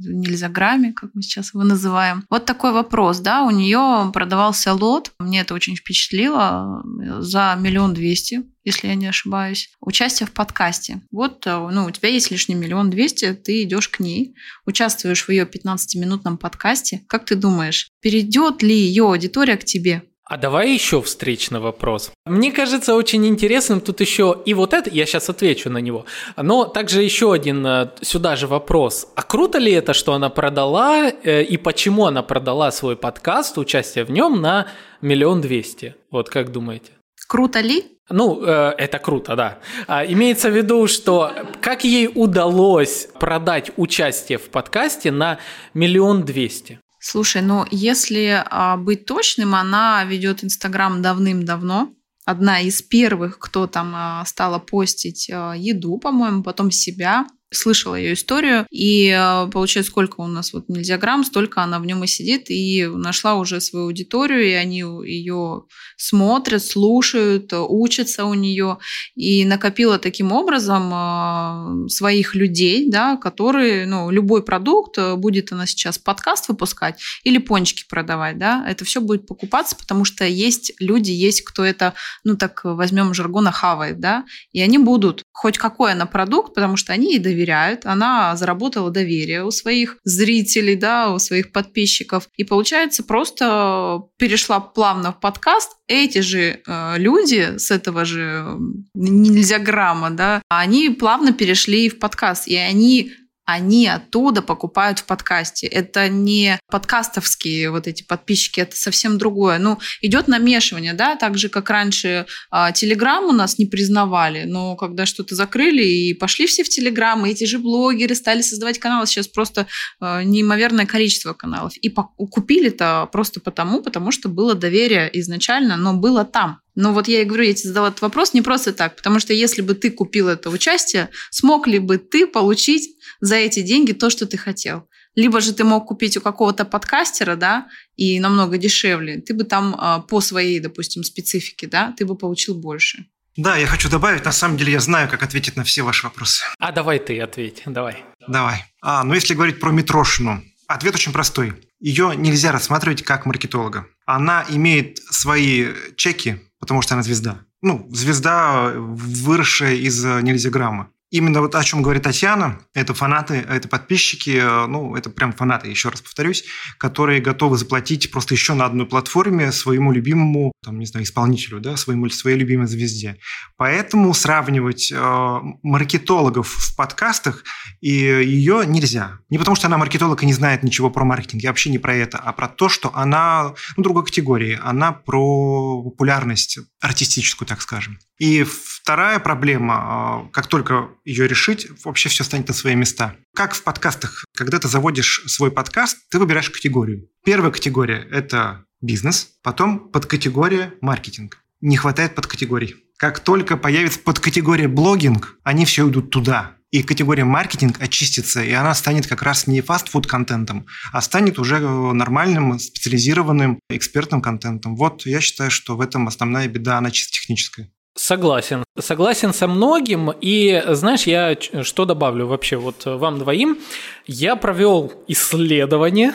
[0.00, 2.24] нельзя грамме, как мы сейчас его называем.
[2.30, 6.82] Вот такой вопрос, да, у нее продавался лот, мне это очень впечатлило,
[7.20, 11.00] за миллион двести если я не ошибаюсь, участие в подкасте.
[11.12, 14.34] Вот, э, ну, у тебя есть лишний миллион двести, ты идешь к ней,
[14.66, 17.04] участвуешь в ее 15-минутном подкасте.
[17.06, 20.02] Как ты думаешь, перейдет ли ее аудитория к тебе?
[20.28, 22.10] А давай еще встречный вопрос.
[22.24, 26.04] Мне кажется очень интересным тут еще и вот это, я сейчас отвечу на него,
[26.36, 29.06] но также еще один э, сюда же вопрос.
[29.14, 34.04] А круто ли это, что она продала э, и почему она продала свой подкаст, участие
[34.04, 34.66] в нем на
[35.00, 35.94] миллион двести?
[36.10, 36.90] Вот как думаете?
[37.28, 37.84] Круто ли?
[38.10, 39.58] Ну, э, это круто, да.
[39.86, 45.38] А, имеется в виду, что как ей удалось продать участие в подкасте на
[45.72, 46.80] миллион двести?
[47.08, 51.94] Слушай, ну если а, быть точным, она ведет Инстаграм давным-давно.
[52.24, 58.14] Одна из первых, кто там а, стала постить а, еду, по-моему, потом себя слышала ее
[58.14, 62.06] историю, и э, получается, сколько у нас вот нельзя грамм, столько она в нем и
[62.06, 65.62] сидит, и нашла уже свою аудиторию, и они ее
[65.96, 68.78] смотрят, слушают, учатся у нее,
[69.14, 75.66] и накопила таким образом э, своих людей, да, которые, ну, любой продукт, э, будет она
[75.66, 81.12] сейчас подкаст выпускать или пончики продавать, да, это все будет покупаться, потому что есть люди,
[81.12, 81.94] есть кто это,
[82.24, 86.94] ну, так возьмем жаргона, хавает, да, и они будут хоть какой она продукт, потому что
[86.94, 92.30] они ей доверяют, она заработала доверие у своих зрителей, да, у своих подписчиков.
[92.38, 95.72] И получается, просто перешла плавно в подкаст.
[95.88, 98.56] Эти же э, люди с этого же
[98.94, 103.12] нельзя грамма, да, они плавно перешли в подкаст, и они
[103.46, 105.66] они оттуда покупают в подкасте.
[105.66, 109.58] Это не подкастовские вот эти подписчики, это совсем другое.
[109.58, 112.26] Ну, идет намешивание, да, так же, как раньше
[112.74, 117.30] Телеграм у нас не признавали, но когда что-то закрыли и пошли все в Телеграм, и
[117.30, 119.66] эти же блогеры стали создавать каналы, сейчас просто
[120.00, 121.72] а, неимоверное количество каналов.
[121.76, 126.60] И купили это просто потому, потому что было доверие изначально, но было там.
[126.76, 129.32] Но вот я и говорю, я тебе задала этот вопрос не просто так, потому что
[129.32, 134.10] если бы ты купил это участие, смог ли бы ты получить за эти деньги то,
[134.10, 134.86] что ты хотел?
[135.14, 137.66] Либо же ты мог купить у какого-то подкастера, да,
[137.96, 142.54] и намного дешевле, ты бы там а, по своей, допустим, специфике, да, ты бы получил
[142.54, 143.06] больше.
[143.36, 146.44] Да, я хочу добавить, на самом деле я знаю, как ответить на все ваши вопросы.
[146.58, 148.04] А давай ты ответь, давай.
[148.28, 148.64] Давай.
[148.82, 151.54] А, ну если говорить про Митрошину, ответ очень простой.
[151.80, 153.86] Ее нельзя рассматривать как маркетолога.
[154.06, 157.40] Она имеет свои чеки, потому что она звезда.
[157.62, 160.90] Ну, звезда, выросшая из нельзяграмма.
[161.10, 165.88] Именно вот о чем говорит Татьяна, это фанаты, это подписчики, ну, это прям фанаты, еще
[165.88, 166.44] раз повторюсь,
[166.78, 171.76] которые готовы заплатить просто еще на одной платформе своему любимому, там, не знаю, исполнителю, да,
[171.76, 173.18] своему, своей любимой звезде.
[173.56, 177.44] Поэтому сравнивать э, маркетологов в подкастах
[177.80, 179.20] и ее нельзя.
[179.30, 181.94] Не потому, что она маркетолог и не знает ничего про маркетинг, я вообще не про
[181.94, 187.98] это, а про то, что она, ну, другой категории, она про популярность артистическую, так скажем.
[188.18, 193.16] И вторая проблема, э, как только ее решить, вообще все станет на свои места.
[193.34, 197.08] Как в подкастах, когда ты заводишь свой подкаст, ты выбираешь категорию.
[197.24, 201.38] Первая категория– это бизнес, потом подкатегория маркетинг.
[201.60, 202.76] Не хватает подкатегорий.
[202.96, 206.56] Как только появится подкатегория блогинг, они все идут туда.
[206.70, 211.60] И категория маркетинг очистится, и она станет как раз не фастфуд контентом, а станет уже
[211.60, 214.76] нормальным, специализированным экспертным контентом.
[214.76, 217.70] Вот я считаю, что в этом основная беда, она чисто техническая.
[217.96, 218.62] Согласен.
[218.78, 220.12] Согласен со многим.
[220.20, 223.58] И знаешь, я что добавлю вообще вот вам двоим.
[224.06, 226.12] Я провел исследование.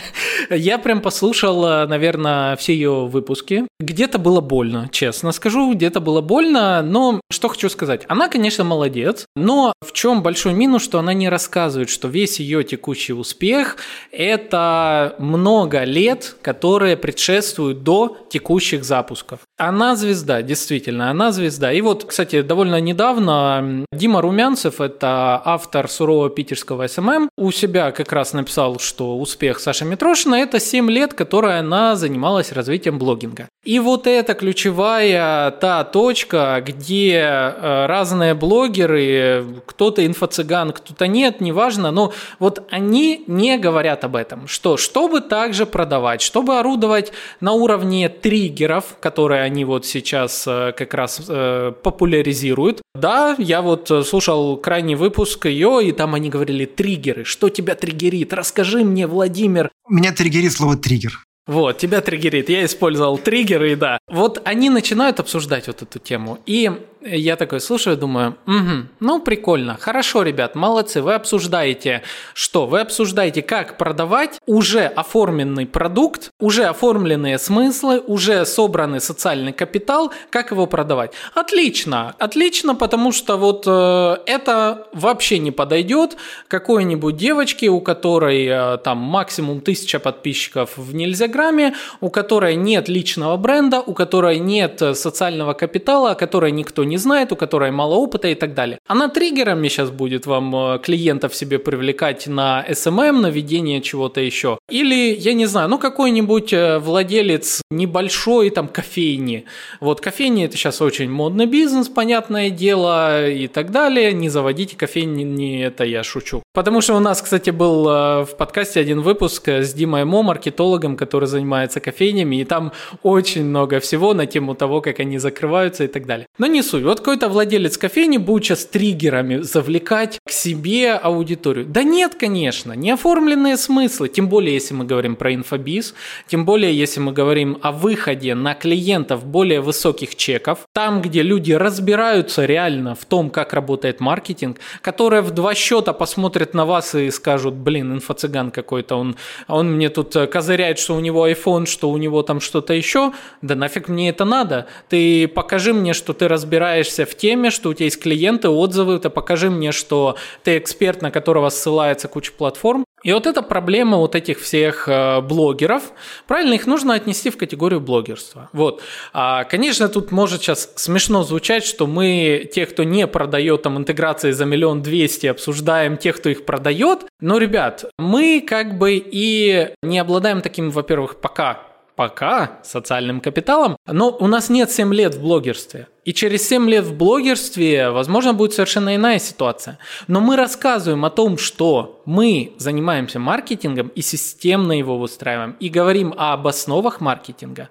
[0.50, 3.66] я прям послушал, наверное, все ее выпуски.
[3.78, 8.04] Где-то было больно, честно скажу, где-то было больно, но что хочу сказать.
[8.08, 12.64] Она, конечно, молодец, но в чем большой минус, что она не рассказывает, что весь ее
[12.64, 13.76] текущий успех–
[14.12, 19.40] это много лет, которые предшествуют до текущих запусков.
[19.56, 21.72] Она звезда, действительно, она звезда.
[21.72, 28.12] И вот, кстати, довольно недавно Дима Румянцев, это автор сурового питерского SMM, у себя как
[28.12, 33.48] раз написал, что успех Саши Митрошиной– это 7 лет, которые она занималась развитием блогинга.
[33.62, 41.90] И вот эта ключевая та точка, где э, разные блогеры, кто-то инфо-цыган, кто-то нет, неважно,
[41.90, 48.08] но вот они не говорят об этом, что чтобы также продавать, чтобы орудовать на уровне
[48.08, 52.80] триггеров, которые они вот сейчас э, как раз э, популяризируют.
[52.94, 58.32] Да, я вот слушал крайний выпуск ее, и там они говорили триггеры, что тебя триггерит,
[58.32, 59.70] расскажи мне, Владимир.
[59.86, 61.20] Меня триггерит слово триггер.
[61.50, 62.48] Вот, тебя триггерит.
[62.48, 63.98] Я использовал триггеры, и да.
[64.06, 66.38] Вот они начинают обсуждать вот эту тему.
[66.46, 66.70] И
[67.02, 72.02] я такой слушаю, думаю, угу, ну прикольно, хорошо, ребят, молодцы, вы обсуждаете
[72.34, 72.66] что?
[72.66, 80.50] Вы обсуждаете, как продавать уже оформленный продукт, уже оформленные смыслы, уже собранный социальный капитал, как
[80.50, 81.12] его продавать.
[81.34, 86.16] Отлично, отлично, потому что вот э, это вообще не подойдет
[86.48, 93.36] какой-нибудь девочке, у которой э, там максимум тысяча подписчиков в Нельзяграме, у которой нет личного
[93.36, 98.28] бренда, у которой нет социального капитала, о которой никто не знает, у которой мало опыта
[98.28, 98.78] и так далее.
[98.86, 104.58] Она триггерами сейчас будет вам э, клиентов себе привлекать на SMM, на ведение чего-то еще.
[104.68, 109.44] Или, я не знаю, ну какой-нибудь э, владелец небольшой там кофейни.
[109.80, 114.12] Вот кофейни это сейчас очень модный бизнес, понятное дело, и так далее.
[114.12, 116.42] Не заводите кофейни, не это я шучу.
[116.52, 120.96] Потому что у нас, кстати, был э, в подкасте один выпуск с Димой Мо, маркетологом,
[120.96, 122.72] который занимается кофейнями, и там
[123.02, 126.26] очень много всего на тему того, как они закрываются и так далее.
[126.38, 126.79] Но не суть.
[126.82, 131.66] Вот какой-то владелец кофейни будет сейчас триггерами завлекать к себе аудиторию.
[131.66, 135.94] Да нет, конечно, не оформленные смыслы, тем более, если мы говорим про инфобиз,
[136.26, 141.52] тем более, если мы говорим о выходе на клиентов более высоких чеков, там, где люди
[141.52, 147.10] разбираются реально в том, как работает маркетинг, которые в два счета посмотрят на вас и
[147.10, 149.16] скажут, блин, инфо-цыган какой-то, он,
[149.48, 153.12] он мне тут козыряет, что у него iPhone, что у него там что-то еще,
[153.42, 157.74] да нафиг мне это надо, ты покажи мне, что ты разбираешься в теме, что у
[157.74, 162.84] тебя есть клиенты, отзывы, ты покажи мне, что ты эксперт, на которого ссылается куча платформ.
[163.02, 165.92] И вот эта проблема вот этих всех э, блогеров,
[166.26, 168.50] правильно, их нужно отнести в категорию блогерства.
[168.52, 168.82] Вот.
[169.12, 174.32] А, конечно, тут может сейчас смешно звучать, что мы, те, кто не продает там интеграции
[174.32, 177.06] за миллион двести, обсуждаем тех, кто их продает.
[177.20, 184.08] Но, ребят, мы как бы и не обладаем таким, во-первых, пока пока социальным капиталом, но
[184.08, 185.86] у нас нет 7 лет в блогерстве.
[186.04, 189.78] И через 7 лет в блогерстве, возможно, будет совершенно иная ситуация.
[190.08, 196.14] Но мы рассказываем о том, что мы занимаемся маркетингом и системно его выстраиваем, и говорим
[196.16, 197.68] об основах маркетинга.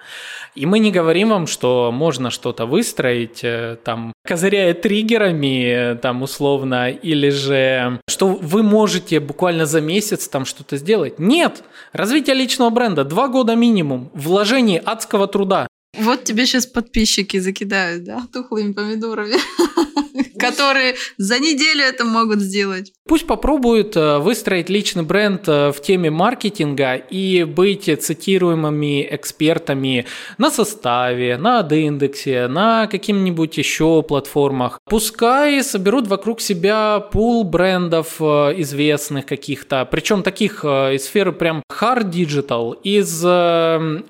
[0.53, 6.89] И мы не говорим вам, что можно что-то выстроить, э, там, козыряя триггерами, там, условно,
[6.91, 11.17] или же, что вы можете буквально за месяц там что-то сделать.
[11.17, 11.63] Нет!
[11.93, 15.67] Развитие личного бренда, два года минимум, вложение адского труда.
[15.97, 19.35] Вот тебе сейчас подписчики закидают, да, тухлыми помидорами,
[20.49, 22.93] которые за неделю это могут сделать.
[23.09, 30.05] Пусть попробуют э, выстроить личный бренд э, в теме маркетинга и быть цитируемыми экспертами
[30.37, 34.79] на составе, на индексе, на каким-нибудь еще платформах.
[34.87, 42.11] Пускай соберут вокруг себя пул брендов э, известных каких-то, причем таких из сферы прям hard
[42.11, 43.23] digital, из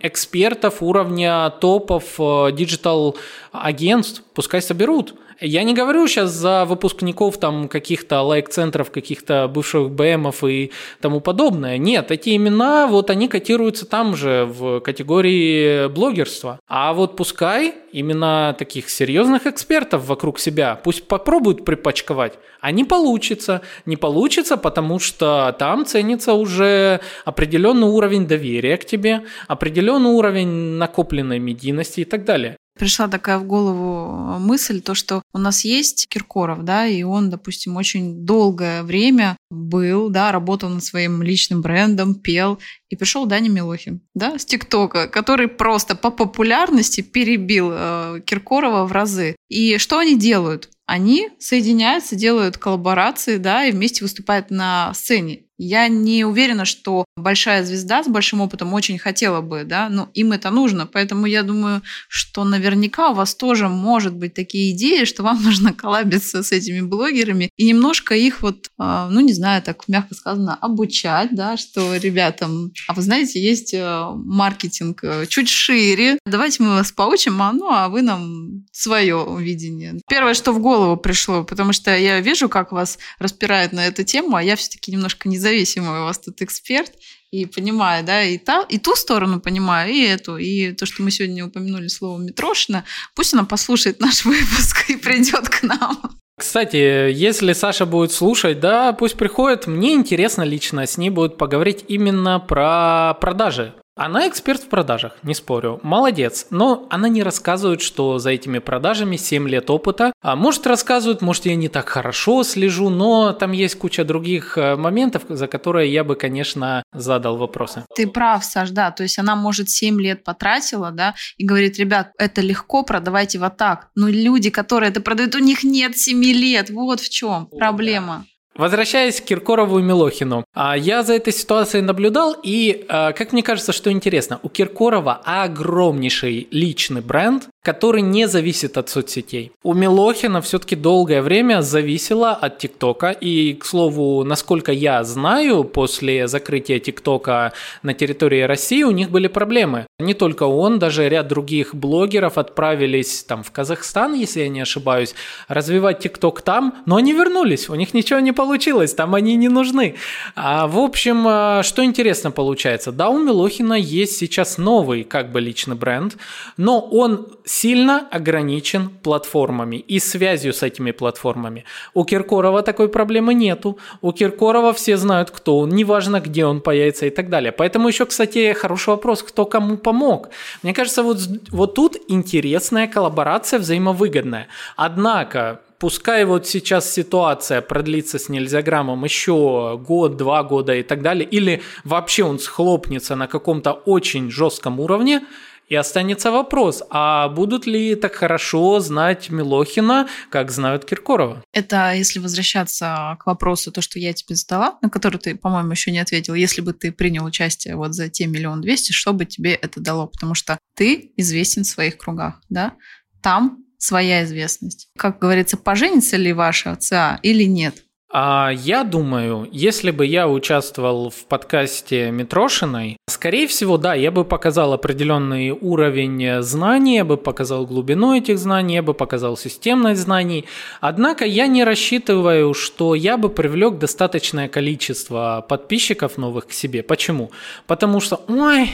[0.01, 3.15] экспертов уровня топов digital
[3.53, 5.15] агентств, пускай соберут.
[5.41, 11.77] Я не говорю сейчас за выпускников там каких-то лайк-центров, каких-то бывших БМов и тому подобное.
[11.77, 16.59] Нет, эти имена, вот они котируются там же в категории блогерства.
[16.67, 23.61] А вот пускай именно таких серьезных экспертов вокруг себя, пусть попробуют припачковать, а не получится.
[23.85, 31.39] Не получится, потому что там ценится уже определенный уровень доверия к тебе, определенный уровень накопленной
[31.39, 36.07] медийности и так далее пришла такая в голову э, мысль, то, что у нас есть
[36.07, 42.15] Киркоров, да, и он, допустим, очень долгое время был, да, работал над своим личным брендом,
[42.15, 42.57] пел,
[42.89, 48.91] и пришел Даня Милохин, да, с ТикТока, который просто по популярности перебил э, Киркорова в
[48.91, 49.35] разы.
[49.49, 50.69] И что они делают?
[50.85, 55.43] Они соединяются, делают коллаборации, да, и вместе выступают на сцене.
[55.59, 60.31] Я не уверена, что большая звезда с большим опытом очень хотела бы, да, но им
[60.31, 60.87] это нужно.
[60.87, 65.73] Поэтому я думаю, что наверняка у вас тоже может быть такие идеи, что вам нужно
[65.73, 70.55] коллабиться с этими блогерами и немножко их вот, а, ну не знаю, так мягко сказано,
[70.55, 76.69] обучать, да, что ребятам, а вы знаете, есть э, маркетинг э, чуть шире, давайте мы
[76.69, 79.99] вас поучим, а ну а вы нам свое видение.
[80.07, 84.37] Первое, что в голову пришло, потому что я вижу, как вас распирает на эту тему,
[84.37, 86.91] а я все-таки немножко не независимый у вас тут эксперт,
[87.31, 91.11] и понимаю, да, и, та, и ту сторону понимаю, и эту, и то, что мы
[91.11, 92.85] сегодня упомянули слово Митрошина,
[93.15, 95.97] пусть она послушает наш выпуск и придет к нам.
[96.39, 96.77] Кстати,
[97.11, 99.67] если Саша будет слушать, да, пусть приходит.
[99.67, 103.73] Мне интересно лично с ней будет поговорить именно про продажи.
[103.99, 105.81] Она эксперт в продажах, не спорю.
[105.83, 106.47] Молодец.
[106.51, 110.13] Но она не рассказывает, что за этими продажами 7 лет опыта.
[110.21, 114.77] А может рассказывает, может я не так хорошо слежу, но там есть куча других э,
[114.77, 117.83] моментов, за которые я бы, конечно, задал вопросы.
[117.93, 118.91] Ты прав, Саш, да.
[118.91, 123.57] То есть она, может, 7 лет потратила, да, и говорит, ребят, это легко, продавайте вот
[123.57, 123.89] так.
[123.95, 126.69] Но люди, которые это продают, у них нет 7 лет.
[126.69, 128.25] Вот в чем проблема.
[128.55, 133.43] Возвращаясь к Киркорову и Милохину, а, я за этой ситуацией наблюдал, и, а, как мне
[133.43, 139.51] кажется, что интересно, у Киркорова огромнейший личный бренд, который не зависит от соцсетей.
[139.63, 146.27] У Милохина все-таки долгое время зависело от ТикТока, и, к слову, насколько я знаю, после
[146.27, 147.51] закрытия ТикТока
[147.83, 149.87] на территории России у них были проблемы.
[149.99, 155.13] Не только он, даже ряд других блогеров отправились там в Казахстан, если я не ошибаюсь,
[155.49, 159.95] развивать ТикТок там, но они вернулись, у них ничего не получилось, там они не нужны.
[160.35, 165.41] А, в общем, а, что интересно получается, да, у Милохина есть сейчас новый как бы
[165.41, 166.15] личный бренд,
[166.55, 171.65] но он сильно ограничен платформами и связью с этими платформами.
[171.95, 173.79] У Киркорова такой проблемы нету.
[174.01, 177.51] У Киркорова все знают, кто он, неважно, где он появится и так далее.
[177.51, 180.29] Поэтому еще, кстати, хороший вопрос, кто кому помог.
[180.61, 181.17] Мне кажется, вот,
[181.49, 184.47] вот тут интересная коллаборация взаимовыгодная.
[184.75, 191.27] Однако, пускай вот сейчас ситуация продлится с нельзяграммом еще год, два года и так далее,
[191.27, 195.21] или вообще он схлопнется на каком-то очень жестком уровне,
[195.69, 201.43] и останется вопрос, а будут ли так хорошо знать Милохина, как знают Киркорова?
[201.53, 205.91] Это если возвращаться к вопросу, то, что я тебе задала, на который ты, по-моему, еще
[205.91, 206.33] не ответил.
[206.33, 210.07] Если бы ты принял участие вот за те миллион двести, что бы тебе это дало?
[210.07, 212.73] Потому что ты известен в своих кругах, да?
[213.21, 214.89] Там своя известность.
[214.97, 217.83] Как говорится, поженится ли ваша ЦА или нет?
[218.11, 224.25] А я думаю, если бы я участвовал в подкасте Митрошиной, скорее всего, да, я бы
[224.25, 230.45] показал определенный уровень знаний, я бы показал глубину этих знаний, я бы показал системность знаний.
[230.81, 236.81] Однако я не рассчитываю, что я бы привлек достаточное количество подписчиков новых к себе.
[236.81, 237.29] Почему?
[237.67, 238.71] Потому что, ой,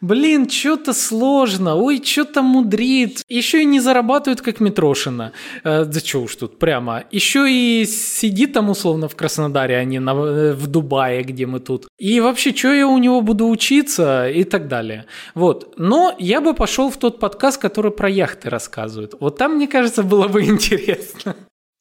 [0.00, 3.22] блин, что-то сложно, ой, что-то мудрит.
[3.28, 5.32] Еще и не зарабатывает, как Митрошина.
[5.64, 7.04] Э, да что уж тут прямо.
[7.10, 11.60] Еще и сидит там условно в Краснодаре, а не на, э, в Дубае, где мы
[11.60, 11.86] тут.
[11.98, 15.06] И вообще, что я у него буду учиться и так далее.
[15.34, 15.74] Вот.
[15.76, 19.14] Но я бы пошел в тот подкаст, который про яхты рассказывает.
[19.20, 21.34] Вот там, мне кажется, было бы интересно.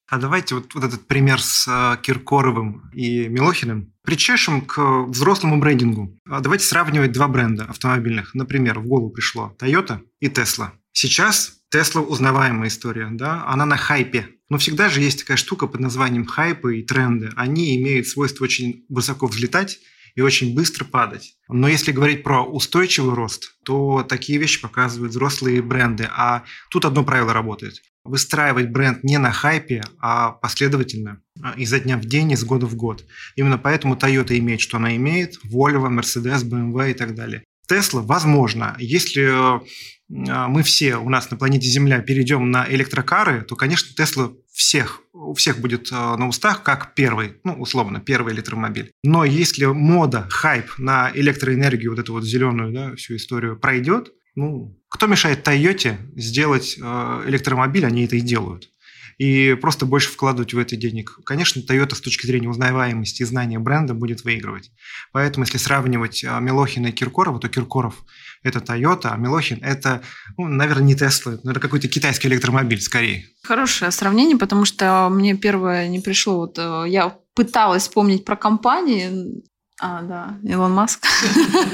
[0.07, 6.15] А давайте вот, вот этот пример с э, Киркоровым и Милохиным причешем к взрослому брендингу.
[6.29, 8.35] А давайте сравнивать два бренда автомобильных.
[8.35, 10.71] Например, в голову пришло Toyota и Tesla.
[10.91, 14.29] Сейчас Tesla узнаваемая история, да, она на хайпе.
[14.47, 17.31] Но всегда же есть такая штука под названием хайпы и тренды.
[17.35, 19.79] Они имеют свойство очень высоко взлетать
[20.13, 21.35] и очень быстро падать.
[21.49, 26.07] Но если говорить про устойчивый рост, то такие вещи показывают взрослые бренды.
[26.15, 31.97] А тут одно правило работает выстраивать бренд не на хайпе, а последовательно, а, изо дня
[31.97, 33.03] в день, из года в год.
[33.35, 37.43] Именно поэтому Toyota имеет, что она имеет, Volvo, Mercedes, BMW и так далее.
[37.69, 43.55] Tesla, возможно, если а, мы все у нас на планете Земля перейдем на электрокары, то,
[43.55, 48.91] конечно, Tesla всех, у всех будет а, на устах как первый, ну, условно, первый электромобиль.
[49.03, 54.77] Но если мода, хайп на электроэнергию, вот эту вот зеленую, да, всю историю пройдет, ну,
[54.95, 58.69] кто мешает Тойоте сделать э, электромобиль, они это и делают.
[59.17, 61.19] И просто больше вкладывать в это денег.
[61.25, 64.71] Конечно, Toyota с точки зрения узнаваемости и знания бренда будет выигрывать.
[65.11, 68.05] Поэтому, если сравнивать э, Милохина и Киркорова, то Киркоров–
[68.43, 70.01] это Toyota, а Милохин– это,
[70.37, 73.25] ну, наверное, не Tesla, это какой-то китайский электромобиль скорее.
[73.43, 76.37] Хорошее сравнение, потому что мне первое не пришло.
[76.37, 79.43] Вот э, я пыталась вспомнить про компании,
[79.79, 81.05] а, да, Илон Маск.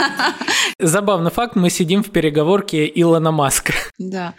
[0.80, 3.74] Забавный факт, мы сидим в переговорке Илона Маска.
[4.00, 4.34] Да.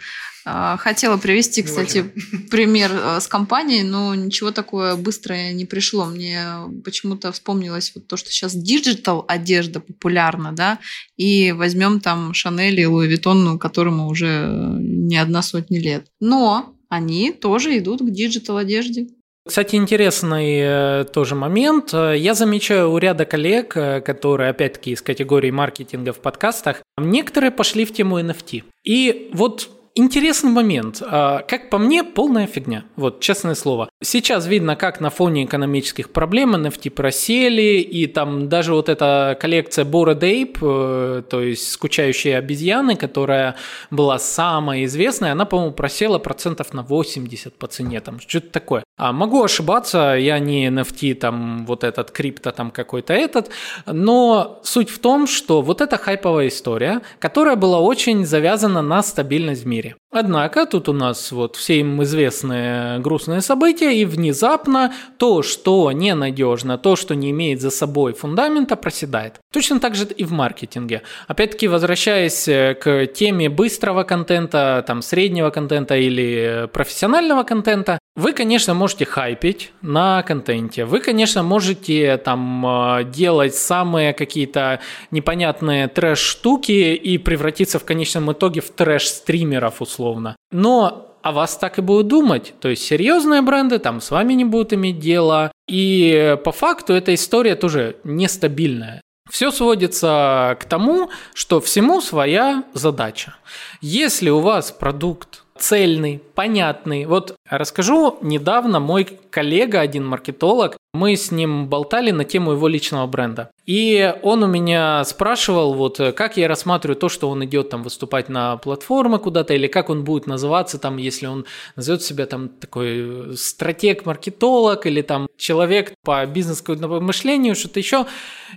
[0.45, 2.11] А, хотела привести, кстати,
[2.51, 6.05] пример э, с компанией, но ничего такое быстрое не пришло.
[6.05, 6.45] Мне
[6.83, 10.79] почему-то вспомнилось вот то, что сейчас digital одежда популярна, да,
[11.15, 14.49] и возьмем там Шанель и Louis Vuitton, которому уже
[14.79, 16.07] не одна сотня лет.
[16.19, 19.07] Но они тоже идут к digital одежде.
[19.45, 21.91] Кстати, интересный э, тоже момент.
[21.91, 27.83] Я замечаю у ряда коллег, э, которые, опять-таки, из категории маркетинга в подкастах, некоторые пошли
[27.83, 28.63] в тему NFT.
[28.85, 31.01] И вот интересный момент.
[31.05, 32.85] А, как по мне, полная фигня.
[32.95, 33.89] Вот, честное слово.
[34.01, 39.85] Сейчас видно, как на фоне экономических проблем NFT просели, и там даже вот эта коллекция
[39.85, 43.55] Bored Ape, э, то есть скучающие обезьяны, которая
[43.91, 48.83] была самая известная, она, по-моему, просела процентов на 80 по цене, там, что-то такое.
[48.97, 53.49] А могу ошибаться, я не NFT, там, вот этот крипто, там, какой-то этот,
[53.85, 59.63] но суть в том, что вот эта хайповая история, которая была очень завязана на стабильность
[59.63, 59.82] в мире.
[60.11, 66.77] Однако тут у нас вот все им известные грустные события, и внезапно то, что ненадежно,
[66.77, 69.39] то, что не имеет за собой фундамента, проседает.
[69.51, 71.01] Точно так же и в маркетинге.
[71.27, 78.75] Опять-таки, возвращаясь э, к теме быстрого контента, там, среднего контента или профессионального контента, вы, конечно,
[78.75, 80.85] можете хайпить на контенте.
[80.85, 88.61] Вы, конечно, можете там э, делать самые какие-то непонятные трэш-штуки и превратиться в конечном итоге
[88.61, 90.35] в трэш-стримеров условно.
[90.51, 92.53] Но о вас так и будут думать.
[92.59, 95.51] То есть серьезные бренды там с вами не будут иметь дела.
[95.67, 99.01] И по факту эта история тоже нестабильная.
[99.29, 103.35] Все сводится к тому, что всему своя задача.
[103.81, 107.05] Если у вас продукт цельный, понятный.
[107.05, 113.07] Вот расскажу, недавно мой коллега, один маркетолог, мы с ним болтали на тему его личного
[113.07, 113.49] бренда.
[113.65, 118.29] И он у меня спрашивал, вот как я рассматриваю то, что он идет там выступать
[118.29, 123.35] на платформы куда-то, или как он будет называться там, если он назовет себя там такой
[123.35, 126.63] стратег-маркетолог, или там человек по бизнесу
[127.01, 128.05] мышлению, что-то еще.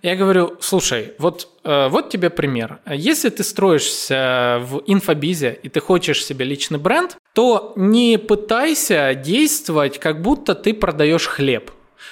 [0.03, 2.81] Я говорю, слушай, вот, э, вот тебе пример.
[2.87, 9.99] Если ты строишься в инфобизе, и ты хочешь себе личный бренд, то не пытайся действовать,
[9.99, 11.71] как будто ты продаешь хлеб.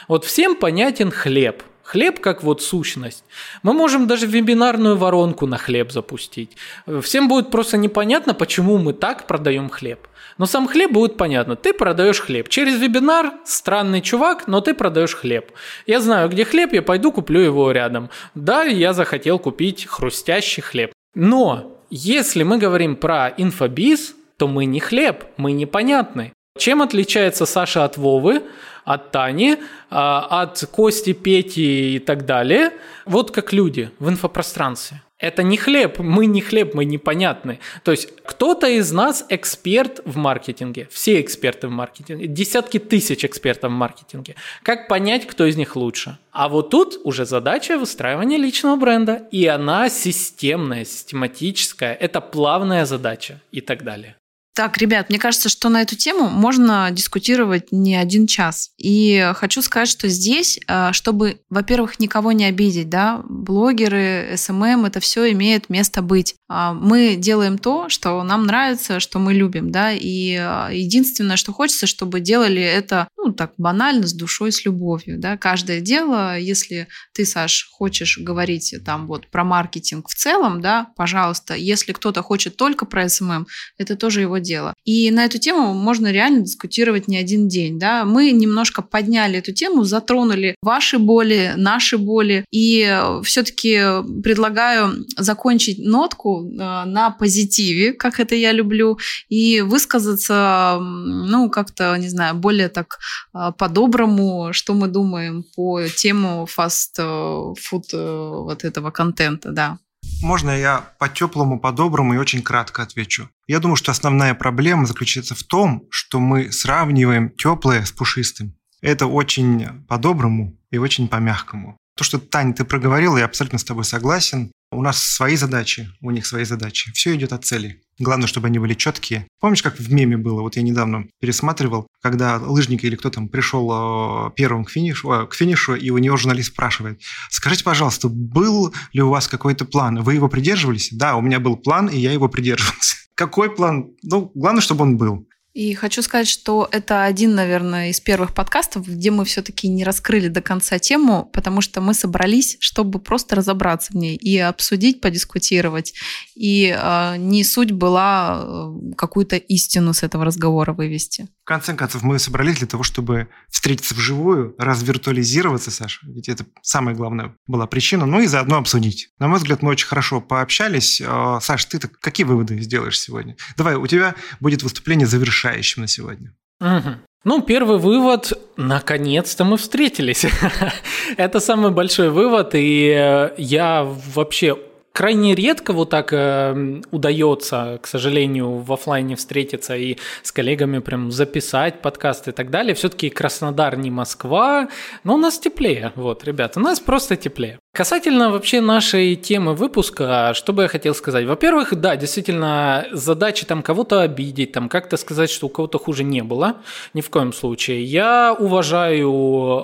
[0.09, 1.63] Вот всем понятен хлеб.
[1.83, 3.25] Хлеб как вот сущность.
[3.63, 6.57] Мы можем даже вебинарную воронку на хлеб запустить.
[7.03, 10.09] Всем будет просто непонятно, почему мы так продаем хлеб.
[10.39, 11.57] Но сам хлеб будет понятно.
[11.57, 12.49] Ты продаешь хлеб.
[12.49, 15.53] Через вебинар странный чувак, но ты продаешь хлеб.
[15.87, 18.09] Я знаю, где хлеб, я пойду куплю его рядом.
[18.35, 20.93] Да, я захотел купить хрустящий хлеб.
[21.15, 26.33] Но если мы говорим про инфобиз, то мы не хлеб, мы непонятны.
[26.59, 28.43] Чем отличается Саша от Вовы?
[28.85, 29.57] от Тани,
[29.91, 32.71] а, от Кости, Пети и так далее.
[33.07, 35.03] Вот как люди в инфопространстве.
[35.19, 37.61] Это не хлеб, мы не хлеб, мы непонятны.
[37.83, 43.71] То есть кто-то из нас эксперт в маркетинге, все эксперты в маркетинге, десятки тысяч экспертов
[43.71, 44.35] в маркетинге.
[44.63, 46.19] Как понять, кто из них лучше?
[46.31, 53.41] А вот тут уже задача выстраивания личного бренда, и она системная, систематическая, это плавная задача
[53.51, 54.17] и так далее.
[54.55, 58.71] Так, ребят, мне кажется, что на эту тему можно дискутировать не один час.
[58.79, 65.01] И хочу сказать, что здесь, э, чтобы, во-первых, никого не обидеть, да, блогеры, SMM, это
[65.01, 66.37] все имеет место быть.
[66.49, 71.53] А, мы делаем то, что нам нравится, что мы любим, да, и э, единственное, что
[71.53, 75.37] хочется, чтобы делали это, ну, так банально, с душой, с любовью, да.
[75.37, 81.55] Каждое дело, если ты, Саш, хочешь говорить там вот про маркетинг в целом, да, пожалуйста,
[81.55, 83.47] если кто-то хочет только про SMM,
[83.79, 84.75] это тоже его дело.
[84.85, 87.79] И на эту тему можно реально дискутировать не один день.
[87.79, 88.05] Да?
[88.05, 92.45] Мы немножко подняли эту тему, затронули ваши боли, наши боли.
[92.53, 92.87] И
[93.25, 93.81] все-таки
[94.23, 102.09] предлагаю закончить нотку э, на позитиве, как это я люблю, и высказаться, ну, как-то, не
[102.09, 102.99] знаю, более так
[103.35, 109.79] э, по-доброму, что мы думаем по тему фаст-фуд э, вот этого контента, да.
[110.23, 113.29] Можно я по-теплому, по-доброму и очень кратко отвечу?
[113.47, 118.55] Я думаю, что основная проблема заключается в том, что мы сравниваем теплое с пушистым.
[118.81, 121.77] Это очень по-доброму и очень по-мягкому.
[121.97, 124.51] То, что, Таня, ты проговорила, я абсолютно с тобой согласен.
[124.73, 126.91] У нас свои задачи, у них свои задачи.
[126.93, 127.81] Все идет от цели.
[128.01, 129.29] Главное, чтобы они были четкие.
[129.39, 130.43] Помнишь, как в меме было?
[130.43, 135.27] Вот я недавно пересматривал, когда лыжник или кто там пришел э, первым к финишу, э,
[135.29, 140.03] к финишу, и у него журналист спрашивает, скажите, пожалуйста, был ли у вас какой-то план?
[140.03, 140.89] Вы его придерживались?
[140.91, 142.97] Да, у меня был план, и я его придерживался.
[143.15, 143.93] Какой план?
[144.03, 145.29] Ну, главное, чтобы он был.
[145.55, 150.27] И хочу сказать, что это один, наверное, из первых подкастов, где мы все-таки не раскрыли
[150.27, 155.95] до конца тему, потому что мы собрались, чтобы просто разобраться в ней и обсудить, подискутировать.
[156.35, 161.29] И э, не суть была э, какую-то истину с этого разговора вывести.
[161.45, 166.01] В конце концов, мы собрались для того, чтобы встретиться вживую, развиртуализироваться, Саша.
[166.07, 168.07] Ведь это самая главная была причина.
[168.07, 169.11] Ну и заодно обсудить.
[169.19, 171.03] На мой взгляд, мы очень хорошо пообщались.
[171.07, 173.37] А, Саш, ты какие выводы сделаешь сегодня?
[173.59, 176.35] Давай, у тебя будет выступление завершающим на сегодня.
[176.61, 176.97] Угу.
[177.25, 180.25] Ну, первый вывод, наконец-то мы встретились.
[181.19, 184.57] Это самый большой вывод, и э, я вообще
[184.95, 191.11] крайне редко вот так э, удается, к сожалению, в офлайне встретиться и с коллегами прям
[191.11, 192.75] записать подкаст и так далее.
[192.75, 194.69] Все-таки Краснодар не Москва,
[195.03, 195.93] но у нас теплее.
[195.97, 197.59] Вот, ребята, у нас просто теплее.
[197.75, 201.27] Касательно вообще нашей темы выпуска, что бы я хотел сказать?
[201.27, 206.23] Во-первых, да, действительно, задачи там кого-то обидеть, там как-то сказать, что у кого-то хуже не
[206.23, 206.59] было,
[206.95, 207.83] ни в коем случае.
[207.83, 209.11] Я уважаю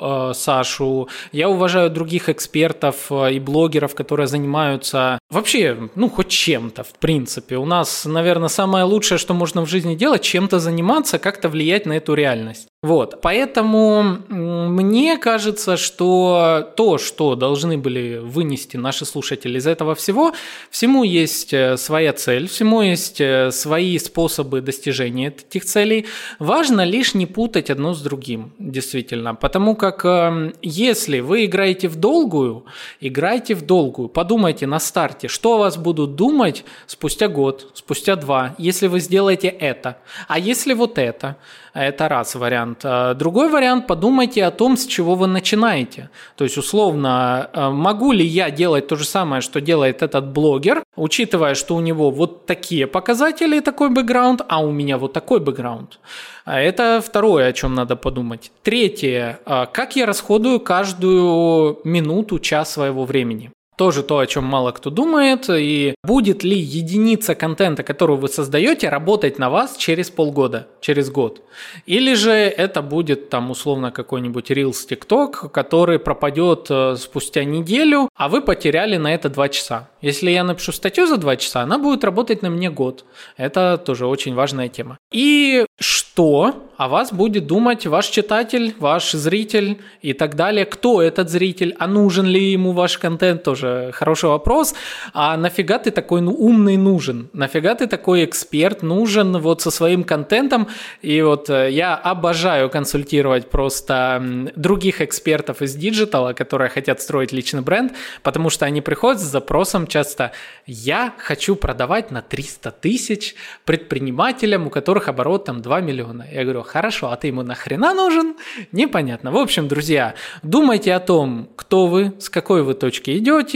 [0.02, 6.82] э, Сашу, я уважаю других экспертов э, и блогеров, которые занимаются вообще, ну, хоть чем-то,
[6.82, 7.58] в принципе.
[7.58, 11.92] У нас, наверное, самое лучшее, что можно в жизни делать, чем-то заниматься, как-то влиять на
[11.92, 12.69] эту реальность.
[12.82, 20.32] Вот, поэтому мне кажется, что то, что должны были вынести наши слушатели из этого всего,
[20.70, 26.06] всему есть э, своя цель, всему есть э, свои способы достижения этих целей.
[26.38, 31.96] Важно лишь не путать одно с другим, действительно, потому как эм, если вы играете в
[31.96, 32.64] долгую,
[32.98, 38.54] играйте в долгую, подумайте на старте, что о вас будут думать спустя год, спустя два,
[38.56, 41.36] если вы сделаете это, а если вот это,
[41.74, 42.80] это раз вариант.
[42.84, 46.10] А другой вариант, подумайте о том, с чего вы начинаете.
[46.36, 50.82] То есть, условно, а, могу ли я делать то же самое, что делает этот блогер,
[50.96, 56.00] учитывая, что у него вот такие показатели, такой бэкграунд, а у меня вот такой бэкграунд.
[56.44, 58.50] А это второе, о чем надо подумать.
[58.62, 63.50] Третье, как я расходую каждую минуту, час своего времени
[63.80, 68.90] тоже то, о чем мало кто думает, и будет ли единица контента, которую вы создаете,
[68.90, 71.40] работать на вас через полгода, через год.
[71.86, 78.28] Или же это будет там условно какой-нибудь Reels TikTok, который пропадет э, спустя неделю, а
[78.28, 79.88] вы потеряли на это 2 часа.
[80.02, 83.06] Если я напишу статью за 2 часа, она будет работать на мне год.
[83.38, 84.98] Это тоже очень важная тема.
[85.10, 90.64] И что о вас будет думать ваш читатель, ваш зритель и так далее?
[90.64, 91.74] Кто этот зритель?
[91.78, 93.42] А нужен ли ему ваш контент?
[93.42, 94.74] Тоже хороший вопрос.
[95.12, 97.28] А нафига ты такой ну, умный нужен?
[97.32, 100.68] Нафига ты такой эксперт нужен вот со своим контентом?
[101.02, 107.32] И вот э, я обожаю консультировать просто других экспертов из digital а, которые хотят строить
[107.32, 107.92] личный бренд,
[108.22, 110.32] потому что они приходят с запросом часто
[110.66, 116.26] «я хочу продавать на 300 тысяч предпринимателям, у которых оборот там 2 миллиона».
[116.32, 118.36] Я говорю, хорошо, а ты ему нахрена нужен?
[118.72, 119.32] Непонятно.
[119.32, 123.10] В общем, друзья, думайте о том, кто вы, с какой вы точки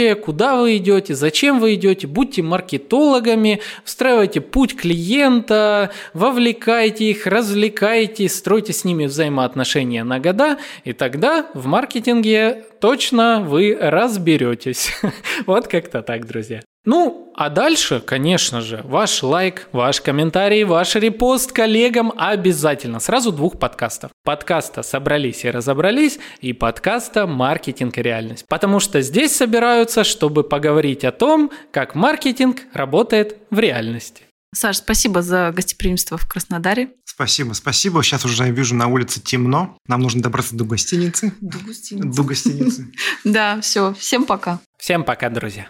[0.05, 8.28] идете, куда вы идете, зачем вы идете, будьте маркетологами, встраивайте путь клиента, вовлекайте их, развлекайте,
[8.28, 14.92] стройте с ними взаимоотношения на года, и тогда в маркетинге точно вы разберетесь.
[15.46, 16.62] вот как-то так, друзья.
[16.85, 23.01] Ну, а дальше, конечно же, ваш лайк, ваш комментарий, ваш репост коллегам обязательно.
[23.01, 24.11] Сразу двух подкастов.
[24.22, 28.45] Подкаста «Собрались и разобрались» и подкаста «Маркетинг и реальность».
[28.49, 34.24] Потому что здесь собираются, чтобы поговорить о том, как маркетинг работает в реальности.
[34.55, 36.91] Саш, спасибо за гостеприимство в Краснодаре.
[37.05, 38.03] Спасибо, спасибо.
[38.03, 39.76] Сейчас уже я вижу на улице темно.
[39.89, 41.32] Нам нужно добраться до гостиницы.
[41.41, 42.16] До гостиницы.
[42.16, 42.93] До гостиницы.
[43.24, 43.95] Да, все.
[43.95, 44.61] Всем пока.
[44.78, 45.68] Всем пока, друзья.